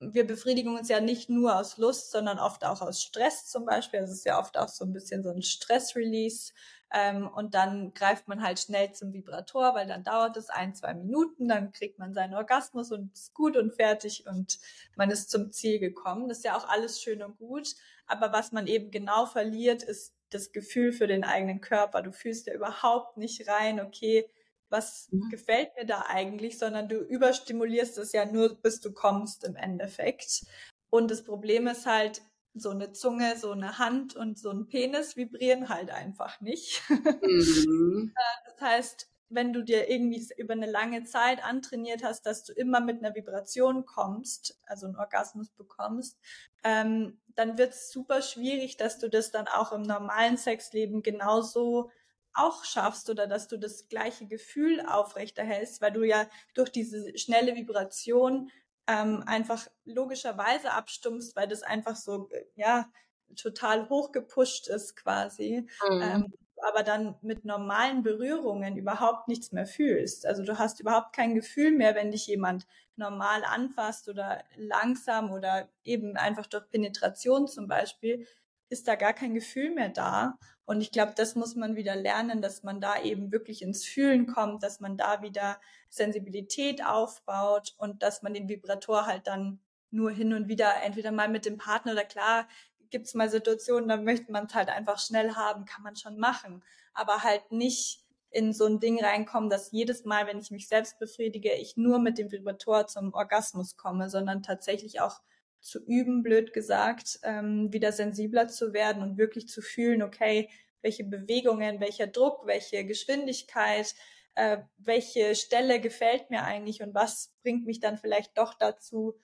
[0.00, 4.00] wir befriedigen uns ja nicht nur aus Lust, sondern oft auch aus Stress zum Beispiel.
[4.00, 6.52] Also es ist ja oft auch so ein bisschen so ein Stress-Release.
[6.92, 10.92] Ähm, und dann greift man halt schnell zum Vibrator, weil dann dauert es ein, zwei
[10.94, 14.58] Minuten, dann kriegt man seinen Orgasmus und ist gut und fertig und
[14.96, 16.28] man ist zum Ziel gekommen.
[16.28, 17.74] Das ist ja auch alles schön und gut.
[18.06, 22.02] Aber was man eben genau verliert, ist das Gefühl für den eigenen Körper.
[22.02, 24.28] Du fühlst ja überhaupt nicht rein, okay,
[24.68, 25.28] was mhm.
[25.30, 30.44] gefällt mir da eigentlich, sondern du überstimulierst es ja nur, bis du kommst im Endeffekt.
[30.90, 32.22] Und das Problem ist halt,
[32.54, 36.82] so eine Zunge, so eine Hand und so ein Penis vibrieren halt einfach nicht.
[36.88, 38.12] Mhm.
[38.20, 42.52] Äh, das heißt, wenn du dir irgendwie über eine lange Zeit antrainiert hast, dass du
[42.52, 46.18] immer mit einer Vibration kommst, also einen Orgasmus bekommst,
[46.64, 51.90] ähm, dann wird es super schwierig, dass du das dann auch im normalen Sexleben genauso
[52.34, 57.54] auch schaffst oder dass du das gleiche Gefühl aufrechterhältst, weil du ja durch diese schnelle
[57.54, 58.50] Vibration
[58.90, 62.90] ähm, einfach logischerweise abstumpfst, weil das einfach so, ja,
[63.36, 65.68] total hochgepusht ist quasi.
[65.82, 66.24] Mhm.
[66.24, 66.32] Ähm,
[66.68, 70.26] aber dann mit normalen Berührungen überhaupt nichts mehr fühlst.
[70.26, 72.66] Also du hast überhaupt kein Gefühl mehr, wenn dich jemand
[72.96, 78.26] normal anfasst oder langsam oder eben einfach durch Penetration zum Beispiel,
[78.70, 80.38] ist da gar kein Gefühl mehr da.
[80.64, 84.26] Und ich glaube, das muss man wieder lernen, dass man da eben wirklich ins Fühlen
[84.26, 89.60] kommt, dass man da wieder Sensibilität aufbaut und dass man den Vibrator halt dann
[89.90, 92.46] nur hin und wieder entweder mal mit dem Partner oder klar
[92.90, 96.18] gibt es mal Situationen, da möchte man es halt einfach schnell haben, kann man schon
[96.18, 96.62] machen,
[96.92, 100.98] aber halt nicht in so ein Ding reinkommen, dass jedes Mal, wenn ich mich selbst
[100.98, 105.20] befriedige, ich nur mit dem Vibrator zum Orgasmus komme, sondern tatsächlich auch
[105.60, 110.48] zu üben, blöd gesagt, ähm, wieder sensibler zu werden und wirklich zu fühlen, okay,
[110.82, 113.94] welche Bewegungen, welcher Druck, welche Geschwindigkeit,
[114.34, 119.18] äh, welche Stelle gefällt mir eigentlich und was bringt mich dann vielleicht doch dazu,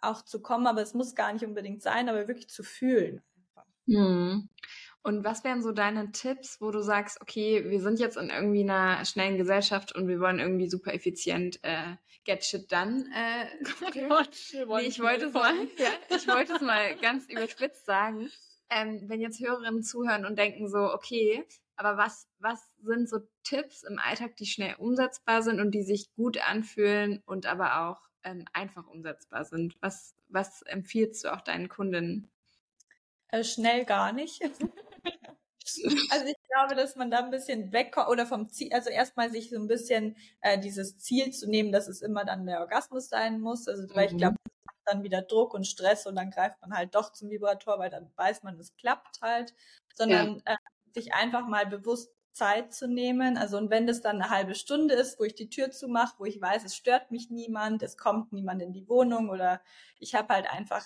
[0.00, 3.22] auch zu kommen, aber es muss gar nicht unbedingt sein, aber wirklich zu fühlen.
[3.86, 4.48] Hm.
[5.02, 8.62] Und was wären so deine Tipps, wo du sagst, okay, wir sind jetzt in irgendwie
[8.62, 13.06] einer schnellen Gesellschaft und wir wollen irgendwie super effizient äh, get shit done.
[13.14, 13.46] Äh,
[13.94, 18.30] nee, ich wollte es mal, ja, ich wollte es mal ganz überspitzt sagen.
[18.70, 21.44] Ähm, wenn jetzt Hörerinnen zuhören und denken so, okay,
[21.76, 26.12] aber was, was sind so Tipps im Alltag, die schnell umsetzbar sind und die sich
[26.14, 29.76] gut anfühlen und aber auch ähm, einfach umsetzbar sind?
[29.80, 32.30] Was, was empfiehlst du auch deinen Kundinnen?
[33.28, 34.42] Äh, schnell gar nicht.
[36.10, 39.50] Also ich glaube, dass man da ein bisschen wegkommt oder vom Ziel, also erstmal sich
[39.50, 43.40] so ein bisschen äh, dieses Ziel zu nehmen, dass es immer dann der Orgasmus sein
[43.40, 43.68] muss.
[43.68, 44.12] Also weil mhm.
[44.12, 44.36] ich glaube,
[44.86, 48.10] dann wieder Druck und Stress und dann greift man halt doch zum Vibrator, weil dann
[48.16, 49.54] weiß man, es klappt halt.
[49.94, 50.54] Sondern ja.
[50.54, 50.56] äh,
[50.92, 53.36] sich einfach mal bewusst Zeit zu nehmen.
[53.36, 56.24] Also und wenn das dann eine halbe Stunde ist, wo ich die Tür zumache, wo
[56.24, 59.60] ich weiß, es stört mich niemand, es kommt niemand in die Wohnung oder
[59.98, 60.84] ich habe halt einfach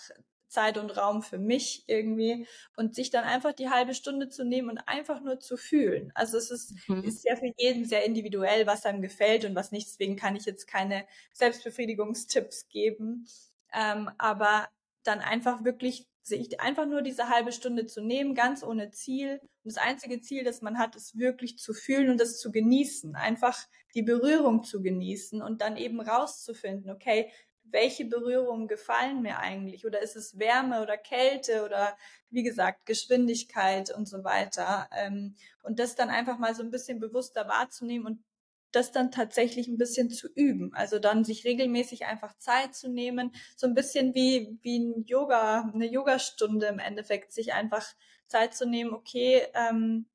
[0.54, 2.46] Zeit und Raum für mich irgendwie
[2.76, 6.12] und sich dann einfach die halbe Stunde zu nehmen und einfach nur zu fühlen.
[6.14, 7.02] Also es ist, mhm.
[7.02, 9.88] ist ja für jeden sehr individuell, was einem gefällt und was nicht.
[9.88, 13.26] Deswegen kann ich jetzt keine Selbstbefriedigungstipps geben.
[13.72, 14.68] Ähm, aber
[15.02, 19.40] dann einfach wirklich sich einfach nur diese halbe Stunde zu nehmen, ganz ohne Ziel.
[19.62, 23.14] Und das einzige Ziel, das man hat, ist wirklich zu fühlen und das zu genießen.
[23.14, 23.58] Einfach
[23.94, 27.30] die Berührung zu genießen und dann eben rauszufinden, okay,
[27.64, 29.86] welche Berührungen gefallen mir eigentlich?
[29.86, 31.96] Oder ist es Wärme oder Kälte oder
[32.30, 34.88] wie gesagt Geschwindigkeit und so weiter?
[34.96, 38.24] Ähm, und das dann einfach mal so ein bisschen bewusster wahrzunehmen und
[38.72, 40.74] das dann tatsächlich ein bisschen zu üben.
[40.74, 45.70] Also dann sich regelmäßig einfach Zeit zu nehmen, so ein bisschen wie, wie ein Yoga,
[45.72, 47.86] eine Yogastunde im Endeffekt, sich einfach
[48.26, 50.06] Zeit zu nehmen, okay, ähm,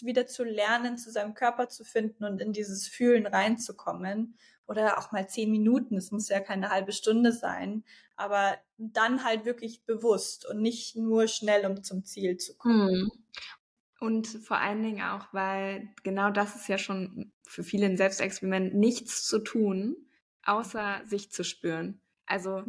[0.00, 4.38] wieder zu lernen, zu seinem Körper zu finden und in dieses Fühlen reinzukommen
[4.68, 5.96] oder auch mal zehn Minuten.
[5.96, 7.84] Es muss ja keine halbe Stunde sein,
[8.16, 12.88] aber dann halt wirklich bewusst und nicht nur schnell, um zum Ziel zu kommen.
[12.88, 13.10] Hm.
[14.00, 18.74] Und vor allen Dingen auch, weil genau das ist ja schon für viele ein Selbstexperiment,
[18.74, 19.96] nichts zu tun,
[20.44, 22.00] außer sich zu spüren.
[22.26, 22.62] Also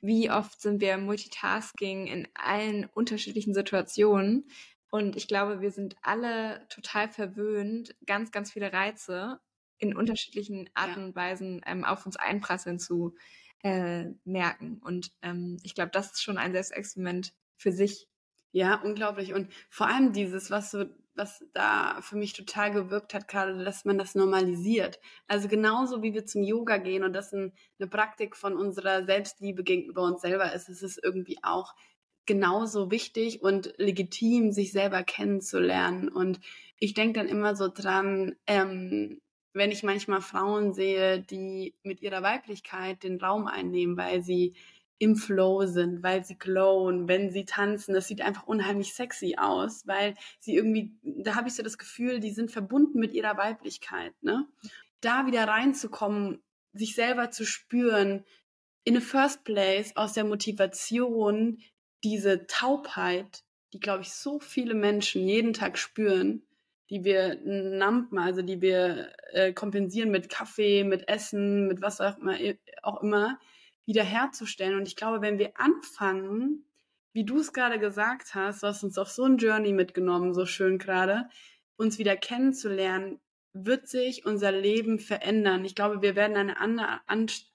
[0.00, 4.48] wie oft sind wir Multitasking in allen unterschiedlichen Situationen.
[4.90, 9.40] Und ich glaube, wir sind alle total verwöhnt, ganz, ganz viele Reize
[9.78, 11.06] in unterschiedlichen Arten ja.
[11.06, 13.14] und Weisen ähm, auf uns einprasseln zu
[13.62, 14.80] äh, merken.
[14.84, 18.08] Und ähm, ich glaube, das ist schon ein Selbstexperiment für sich.
[18.52, 19.34] Ja, unglaublich.
[19.34, 23.84] Und vor allem dieses, was so, was da für mich total gewirkt hat, gerade, dass
[23.84, 24.98] man das normalisiert.
[25.26, 29.62] Also genauso wie wir zum Yoga gehen und das ein, eine Praktik von unserer Selbstliebe
[29.62, 31.74] gegenüber uns selber ist, ist es irgendwie auch
[32.26, 36.08] genauso wichtig und legitim, sich selber kennenzulernen.
[36.08, 36.40] Und
[36.78, 39.20] ich denke dann immer so dran, ähm,
[39.56, 44.54] wenn ich manchmal Frauen sehe, die mit ihrer Weiblichkeit den Raum einnehmen, weil sie
[44.98, 49.86] im Flow sind, weil sie glowen, wenn sie tanzen, das sieht einfach unheimlich sexy aus,
[49.86, 54.14] weil sie irgendwie, da habe ich so das Gefühl, die sind verbunden mit ihrer Weiblichkeit,
[54.22, 54.46] ne?
[55.00, 56.42] Da wieder reinzukommen,
[56.72, 58.24] sich selber zu spüren,
[58.84, 61.58] in the first place aus der Motivation,
[62.04, 63.42] diese Taubheit,
[63.72, 66.45] die, glaube ich, so viele Menschen jeden Tag spüren,
[66.90, 72.16] die wir nampen, also die wir äh, kompensieren mit Kaffee, mit Essen, mit was auch
[72.18, 72.36] immer,
[72.82, 73.38] auch immer,
[73.86, 74.76] wiederherzustellen.
[74.76, 76.64] Und ich glaube, wenn wir anfangen,
[77.12, 80.44] wie du es gerade gesagt hast, du hast uns auf so ein Journey mitgenommen, so
[80.44, 81.28] schön gerade,
[81.76, 83.20] uns wieder kennenzulernen,
[83.52, 85.64] wird sich unser Leben verändern.
[85.64, 87.00] Ich glaube, wir werden eine andere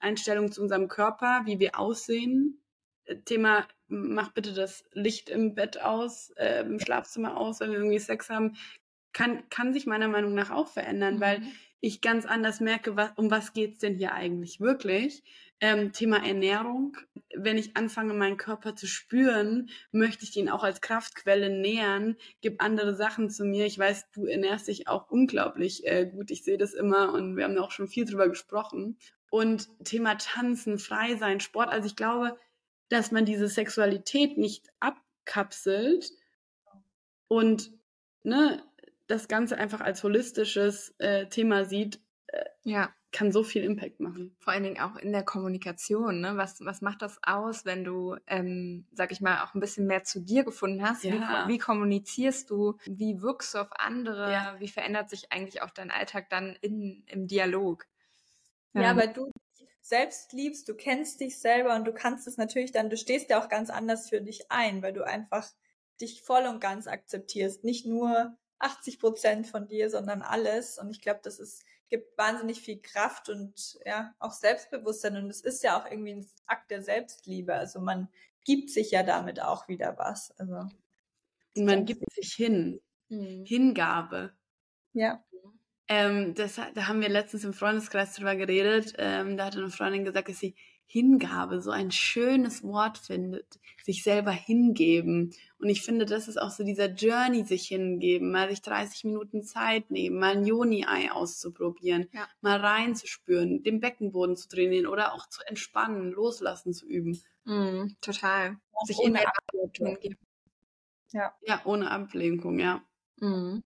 [0.00, 2.60] Einstellung zu unserem Körper, wie wir aussehen.
[3.04, 7.78] Äh, Thema, mach bitte das Licht im Bett aus, äh, im Schlafzimmer aus, wenn wir
[7.78, 8.56] irgendwie Sex haben,
[9.12, 11.20] kann, kann sich meiner Meinung nach auch verändern, mhm.
[11.20, 11.42] weil
[11.80, 15.24] ich ganz anders merke, was, um was geht's denn hier eigentlich wirklich.
[15.60, 16.96] Ähm, Thema Ernährung.
[17.34, 22.62] Wenn ich anfange, meinen Körper zu spüren, möchte ich ihn auch als Kraftquelle nähern, gib
[22.62, 23.66] andere Sachen zu mir.
[23.66, 26.30] Ich weiß, du ernährst dich auch unglaublich äh, gut.
[26.30, 28.96] Ich sehe das immer und wir haben auch schon viel drüber gesprochen.
[29.30, 31.68] Und Thema Tanzen, frei sein, Sport.
[31.68, 32.38] Also ich glaube,
[32.90, 36.12] dass man diese Sexualität nicht abkapselt
[37.26, 37.72] und
[38.22, 38.62] ne,
[39.06, 42.90] das Ganze einfach als holistisches äh, Thema sieht, äh, ja.
[43.10, 44.36] kann so viel Impact machen.
[44.38, 46.20] Vor allen Dingen auch in der Kommunikation.
[46.20, 46.36] Ne?
[46.36, 50.04] Was, was macht das aus, wenn du, ähm, sag ich mal, auch ein bisschen mehr
[50.04, 51.04] zu dir gefunden hast?
[51.04, 51.46] Ja.
[51.46, 52.78] Wie, wie, kommunizierst du?
[52.86, 54.32] Wie wirkst du auf andere?
[54.32, 54.56] Ja.
[54.58, 57.86] Wie verändert sich eigentlich auch dein Alltag dann in, im Dialog?
[58.74, 59.30] Ja, ja, weil du
[59.82, 63.42] selbst liebst, du kennst dich selber und du kannst es natürlich dann, du stehst ja
[63.42, 65.46] auch ganz anders für dich ein, weil du einfach
[66.00, 67.64] dich voll und ganz akzeptierst.
[67.64, 70.78] Nicht nur 80 Prozent von dir, sondern alles.
[70.78, 75.16] Und ich glaube, das ist, gibt wahnsinnig viel Kraft und ja, auch Selbstbewusstsein.
[75.16, 77.54] Und es ist ja auch irgendwie ein Akt der Selbstliebe.
[77.54, 78.08] Also man
[78.44, 80.32] gibt sich ja damit auch wieder was.
[80.38, 80.68] Also.
[81.56, 82.80] Und man gibt sich hin.
[83.08, 83.44] Mhm.
[83.44, 84.32] Hingabe.
[84.92, 85.24] Ja.
[85.88, 88.94] Ähm, das, da haben wir letztens im Freundeskreis drüber geredet.
[88.98, 90.54] Ähm, da hatte eine Freundin gesagt, dass sie
[90.92, 95.34] Hingabe so ein schönes Wort findet, sich selber hingeben.
[95.58, 99.42] Und ich finde, das ist auch so dieser Journey, sich hingeben, mal sich 30 Minuten
[99.42, 102.28] Zeit nehmen, mal ein Joni-Ei auszuprobieren, ja.
[102.42, 107.18] mal reinzuspüren, den Beckenboden zu trainieren oder auch zu entspannen, loslassen zu üben.
[107.44, 108.58] Mm, total.
[108.84, 109.98] Sich ohne Ablenkung.
[111.12, 111.34] Ja.
[111.40, 112.82] ja, ohne Ablenkung, ja.
[113.16, 113.60] Mm.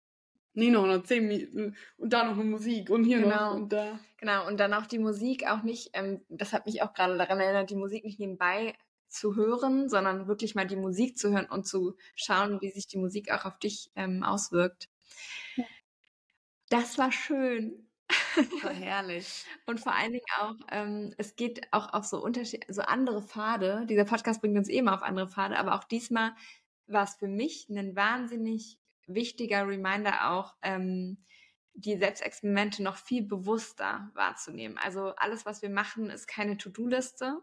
[0.57, 3.50] Nee, noch, noch zehn Minuten und da noch eine Musik und hier genau.
[3.50, 4.00] noch und da.
[4.16, 7.40] Genau, und dann auch die Musik auch nicht, ähm, das hat mich auch gerade daran
[7.40, 8.74] erinnert, die Musik nicht nebenbei
[9.07, 12.96] zu hören, sondern wirklich mal die Musik zu hören und zu schauen, wie sich die
[12.96, 14.88] Musik auch auf dich ähm, auswirkt.
[15.57, 15.64] Ja.
[16.70, 17.90] Das war schön.
[18.62, 19.44] War herrlich.
[19.66, 23.84] und vor allen Dingen auch, ähm, es geht auch auf so Unterschied, so andere Pfade.
[23.90, 26.32] Dieser Podcast bringt uns eben eh auf andere Pfade, aber auch diesmal
[26.86, 31.18] war es für mich ein wahnsinnig wichtiger Reminder auch, ähm,
[31.74, 34.78] die Selbstexperimente noch viel bewusster wahrzunehmen.
[34.78, 37.42] Also alles, was wir machen, ist keine To-Do-Liste,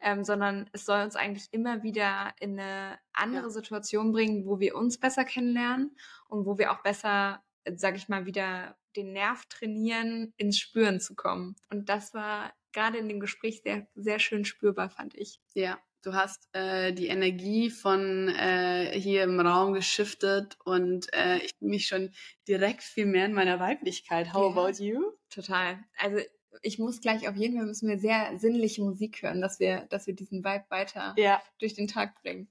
[0.00, 3.50] ähm, sondern es soll uns eigentlich immer wieder in eine andere ja.
[3.50, 5.96] Situation bringen, wo wir uns besser kennenlernen
[6.28, 7.42] und wo wir auch besser,
[7.76, 11.56] sag ich mal, wieder den Nerv trainieren, ins Spüren zu kommen.
[11.70, 15.40] Und das war gerade in dem Gespräch sehr, sehr schön spürbar, fand ich.
[15.52, 21.52] Ja, Du hast äh, die Energie von äh, hier im Raum geschiftet und äh, ich
[21.60, 22.10] mich schon
[22.46, 24.34] direkt viel mehr in meiner Weiblichkeit.
[24.34, 24.62] How ja.
[24.62, 25.12] about you?
[25.30, 25.82] Total.
[25.96, 26.18] Also
[26.60, 30.06] ich muss gleich auf jeden Fall müssen wir sehr sinnliche Musik hören, dass wir, dass
[30.06, 31.42] wir diesen Vibe weiter ja.
[31.58, 32.48] durch den Tag bringen.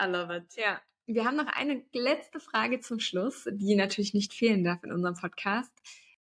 [0.00, 0.44] I love it.
[0.56, 0.80] Ja.
[1.06, 5.16] Wir haben noch eine letzte Frage zum Schluss, die natürlich nicht fehlen darf in unserem
[5.16, 5.72] Podcast.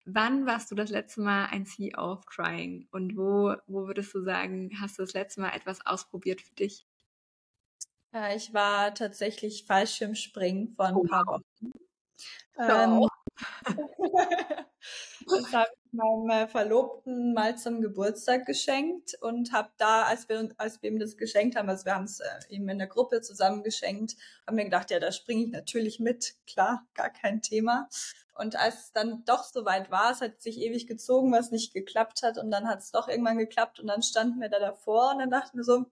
[0.09, 2.87] Wann warst du das letzte Mal ein Sea of Crying?
[2.91, 6.87] Und wo, wo würdest du sagen, hast du das letzte Mal etwas ausprobiert für dich?
[8.13, 11.03] Äh, ich war tatsächlich Fallschirmspringen vor ein oh.
[11.03, 11.43] paar Wochen.
[12.57, 13.05] Ähm,
[15.25, 20.49] das habe ich meinem äh, Verlobten mal zum Geburtstag geschenkt und habe da, als wir,
[20.57, 23.21] als wir ihm das geschenkt haben, also wir haben es äh, ihm in der Gruppe
[23.21, 24.15] zusammen geschenkt,
[24.45, 27.89] haben wir gedacht, ja, da springe ich natürlich mit, klar, gar kein Thema.
[28.35, 32.21] Und als es dann doch soweit war, es hat sich ewig gezogen, was nicht geklappt
[32.21, 32.37] hat.
[32.37, 33.79] Und dann hat es doch irgendwann geklappt.
[33.79, 35.87] Und dann standen wir da davor und dann dachten wir so,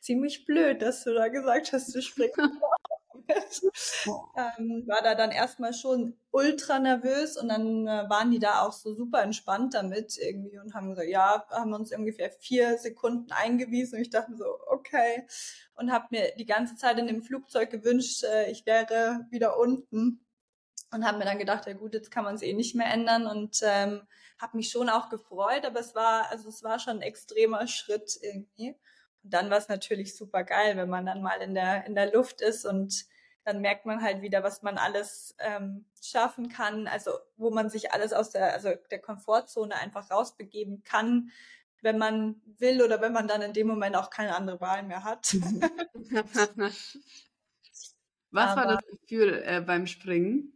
[0.00, 2.36] ziemlich blöd, dass du da gesagt hast, du springst.
[3.28, 8.72] ähm, war da dann erstmal schon ultra nervös und dann äh, waren die da auch
[8.72, 13.96] so super entspannt damit irgendwie und haben gesagt, ja, haben uns ungefähr vier Sekunden eingewiesen
[13.96, 15.26] und ich dachte so, okay.
[15.74, 20.20] Und habe mir die ganze Zeit in dem Flugzeug gewünscht, äh, ich wäre wieder unten.
[20.92, 23.26] Und habe mir dann gedacht, ja gut, jetzt kann man es eh nicht mehr ändern
[23.26, 24.02] und ähm,
[24.38, 28.16] habe mich schon auch gefreut, aber es war, also es war schon ein extremer Schritt
[28.22, 28.76] irgendwie.
[29.28, 32.40] Dann war es natürlich super geil, wenn man dann mal in der in der Luft
[32.40, 33.06] ist und
[33.44, 37.92] dann merkt man halt wieder, was man alles ähm, schaffen kann, also wo man sich
[37.92, 41.30] alles aus der also der Komfortzone einfach rausbegeben kann,
[41.80, 45.04] wenn man will oder wenn man dann in dem Moment auch keine andere Wahl mehr
[45.04, 45.32] hat.
[48.30, 50.52] was aber, war das Gefühl äh, beim Springen?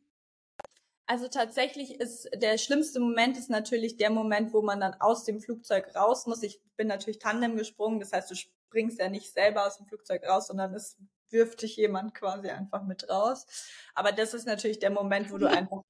[1.07, 5.41] Also tatsächlich ist der schlimmste Moment ist natürlich der Moment, wo man dann aus dem
[5.41, 6.43] Flugzeug raus muss.
[6.45, 8.37] Ich bin natürlich Tandem gesprungen, das heißt, du
[8.71, 10.97] springst ja nicht selber aus dem Flugzeug raus, sondern es
[11.31, 13.47] wirft dich jemand quasi einfach mit raus.
[13.95, 15.83] Aber das ist natürlich der Moment, wo du einfach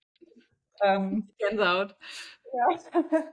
[0.83, 1.97] ähm, Gänsehaut.
[2.53, 3.03] Ja.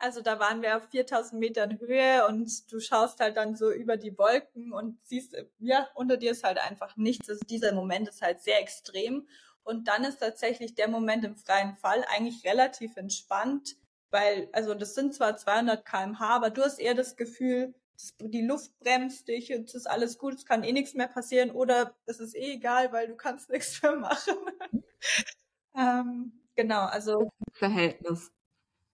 [0.00, 3.96] Also da waren wir auf 4000 Metern Höhe und du schaust halt dann so über
[3.96, 7.28] die Wolken und siehst, ja, unter dir ist halt einfach nichts.
[7.28, 9.26] Also dieser Moment ist halt sehr extrem
[9.64, 13.74] und dann ist tatsächlich der Moment im freien Fall eigentlich relativ entspannt,
[14.10, 17.74] weil, also das sind zwar 200 kmh, aber du hast eher das Gefühl,
[18.20, 21.50] die Luft bremst dich und es ist alles gut, es kann eh nichts mehr passieren
[21.50, 24.36] oder es ist eh egal, weil du kannst nichts mehr machen.
[25.76, 28.32] ähm, genau, also Verhältnis.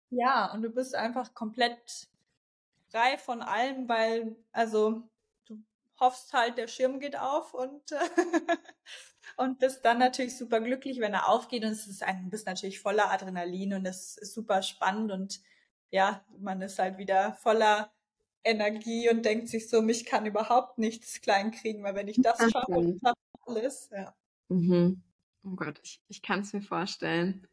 [0.10, 2.10] Ja, und du bist einfach komplett
[2.89, 5.04] frei von allem, weil also
[5.45, 5.64] du
[5.99, 7.82] hoffst halt, der Schirm geht auf und
[9.38, 12.82] und bist dann natürlich super glücklich, wenn er aufgeht und es ist ein, bist natürlich
[12.82, 15.41] voller Adrenalin und es ist super spannend und
[15.91, 17.91] ja, man ist halt wieder voller
[18.44, 22.39] Energie und denkt sich so, mich kann überhaupt nichts klein kriegen, weil wenn ich das
[22.39, 23.89] schaffe, schaffe ich alles.
[23.92, 24.16] Ja.
[24.50, 25.02] Mhm.
[25.44, 27.48] Oh Gott, ich, ich kann es mir vorstellen.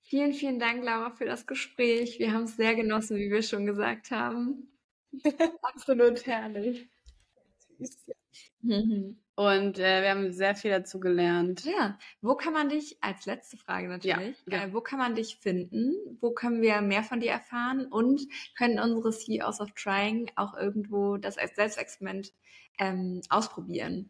[0.00, 2.18] Vielen, vielen Dank, Laura, für das Gespräch.
[2.18, 4.68] Wir haben es sehr genossen, wie wir schon gesagt haben.
[5.62, 6.88] Absolut herrlich.
[7.78, 8.14] Süß, ja.
[8.60, 9.18] Mhm.
[9.36, 11.64] Und äh, wir haben sehr viel dazu gelernt.
[11.64, 14.64] Ja, wo kann man dich, als letzte Frage natürlich, ja, ja.
[14.64, 15.92] Äh, wo kann man dich finden?
[16.20, 17.86] Wo können wir mehr von dir erfahren?
[17.86, 18.22] Und
[18.56, 22.32] können unsere CEOs of Trying auch irgendwo das als Selbstexperiment
[22.78, 24.08] ähm, ausprobieren?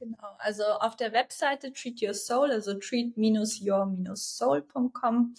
[0.00, 5.34] Genau, also auf der Webseite Treat Your Soul, also treat-your-soul.com,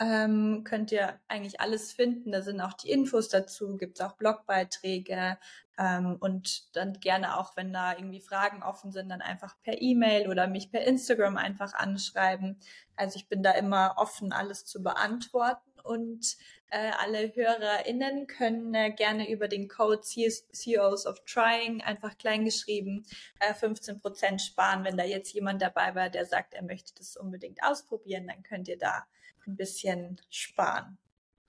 [0.00, 2.32] ähm, könnt ihr eigentlich alles finden.
[2.32, 5.38] Da sind auch die Infos dazu, gibt es auch Blogbeiträge
[5.78, 10.28] ähm, und dann gerne auch, wenn da irgendwie Fragen offen sind, dann einfach per E-Mail
[10.28, 12.58] oder mich per Instagram einfach anschreiben.
[12.96, 16.36] Also ich bin da immer offen, alles zu beantworten und
[16.70, 23.04] äh, alle HörerInnen können äh, gerne über den Code CEOs of Trying einfach kleingeschrieben
[23.40, 24.84] äh, 15% sparen.
[24.84, 28.68] Wenn da jetzt jemand dabei war, der sagt, er möchte das unbedingt ausprobieren, dann könnt
[28.68, 29.04] ihr da
[29.46, 30.98] ein bisschen sparen.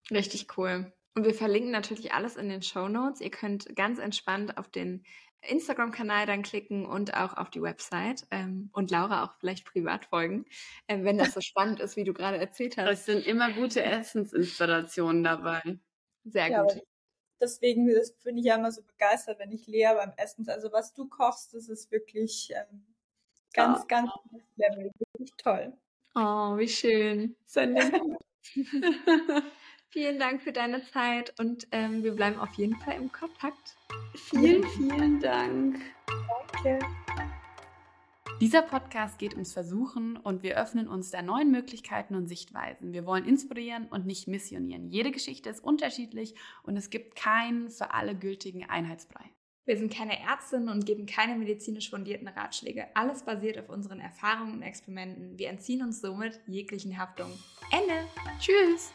[0.10, 0.92] Richtig cool.
[1.14, 3.22] Und wir verlinken natürlich alles in den Show Notes.
[3.22, 5.04] Ihr könnt ganz entspannt auf den
[5.48, 10.46] Instagram-Kanal dann klicken und auch auf die Website ähm, und Laura auch vielleicht privat folgen,
[10.88, 12.90] äh, wenn das so spannend ist, wie du gerade erzählt hast.
[12.90, 15.62] Es sind immer gute Essensinspirationen dabei.
[16.24, 16.82] Sehr ja, gut.
[17.40, 17.92] Deswegen
[18.24, 20.48] bin ich ja immer so begeistert, wenn ich Lea beim Essen.
[20.48, 22.86] Also was du kochst, das ist wirklich ähm,
[23.54, 23.88] ganz, oh.
[23.88, 24.12] ganz
[24.58, 24.92] Level.
[25.00, 25.74] Wirklich toll.
[26.14, 27.36] Oh, wie schön.
[27.56, 28.02] Nett.
[29.92, 33.76] Vielen Dank für deine Zeit und ähm, wir bleiben auf jeden Fall im Kontakt.
[34.16, 35.82] Vielen, vielen Dank.
[36.64, 36.80] Danke.
[38.40, 42.94] Dieser Podcast geht ums Versuchen und wir öffnen uns der neuen Möglichkeiten und Sichtweisen.
[42.94, 44.88] Wir wollen inspirieren und nicht missionieren.
[44.88, 49.26] Jede Geschichte ist unterschiedlich und es gibt keinen für alle gültigen Einheitsbrei.
[49.66, 52.88] Wir sind keine Ärztinnen und geben keine medizinisch fundierten Ratschläge.
[52.96, 55.38] Alles basiert auf unseren Erfahrungen und Experimenten.
[55.38, 57.30] Wir entziehen uns somit jeglichen Haftung.
[57.74, 58.08] Ende.
[58.40, 58.94] Tschüss.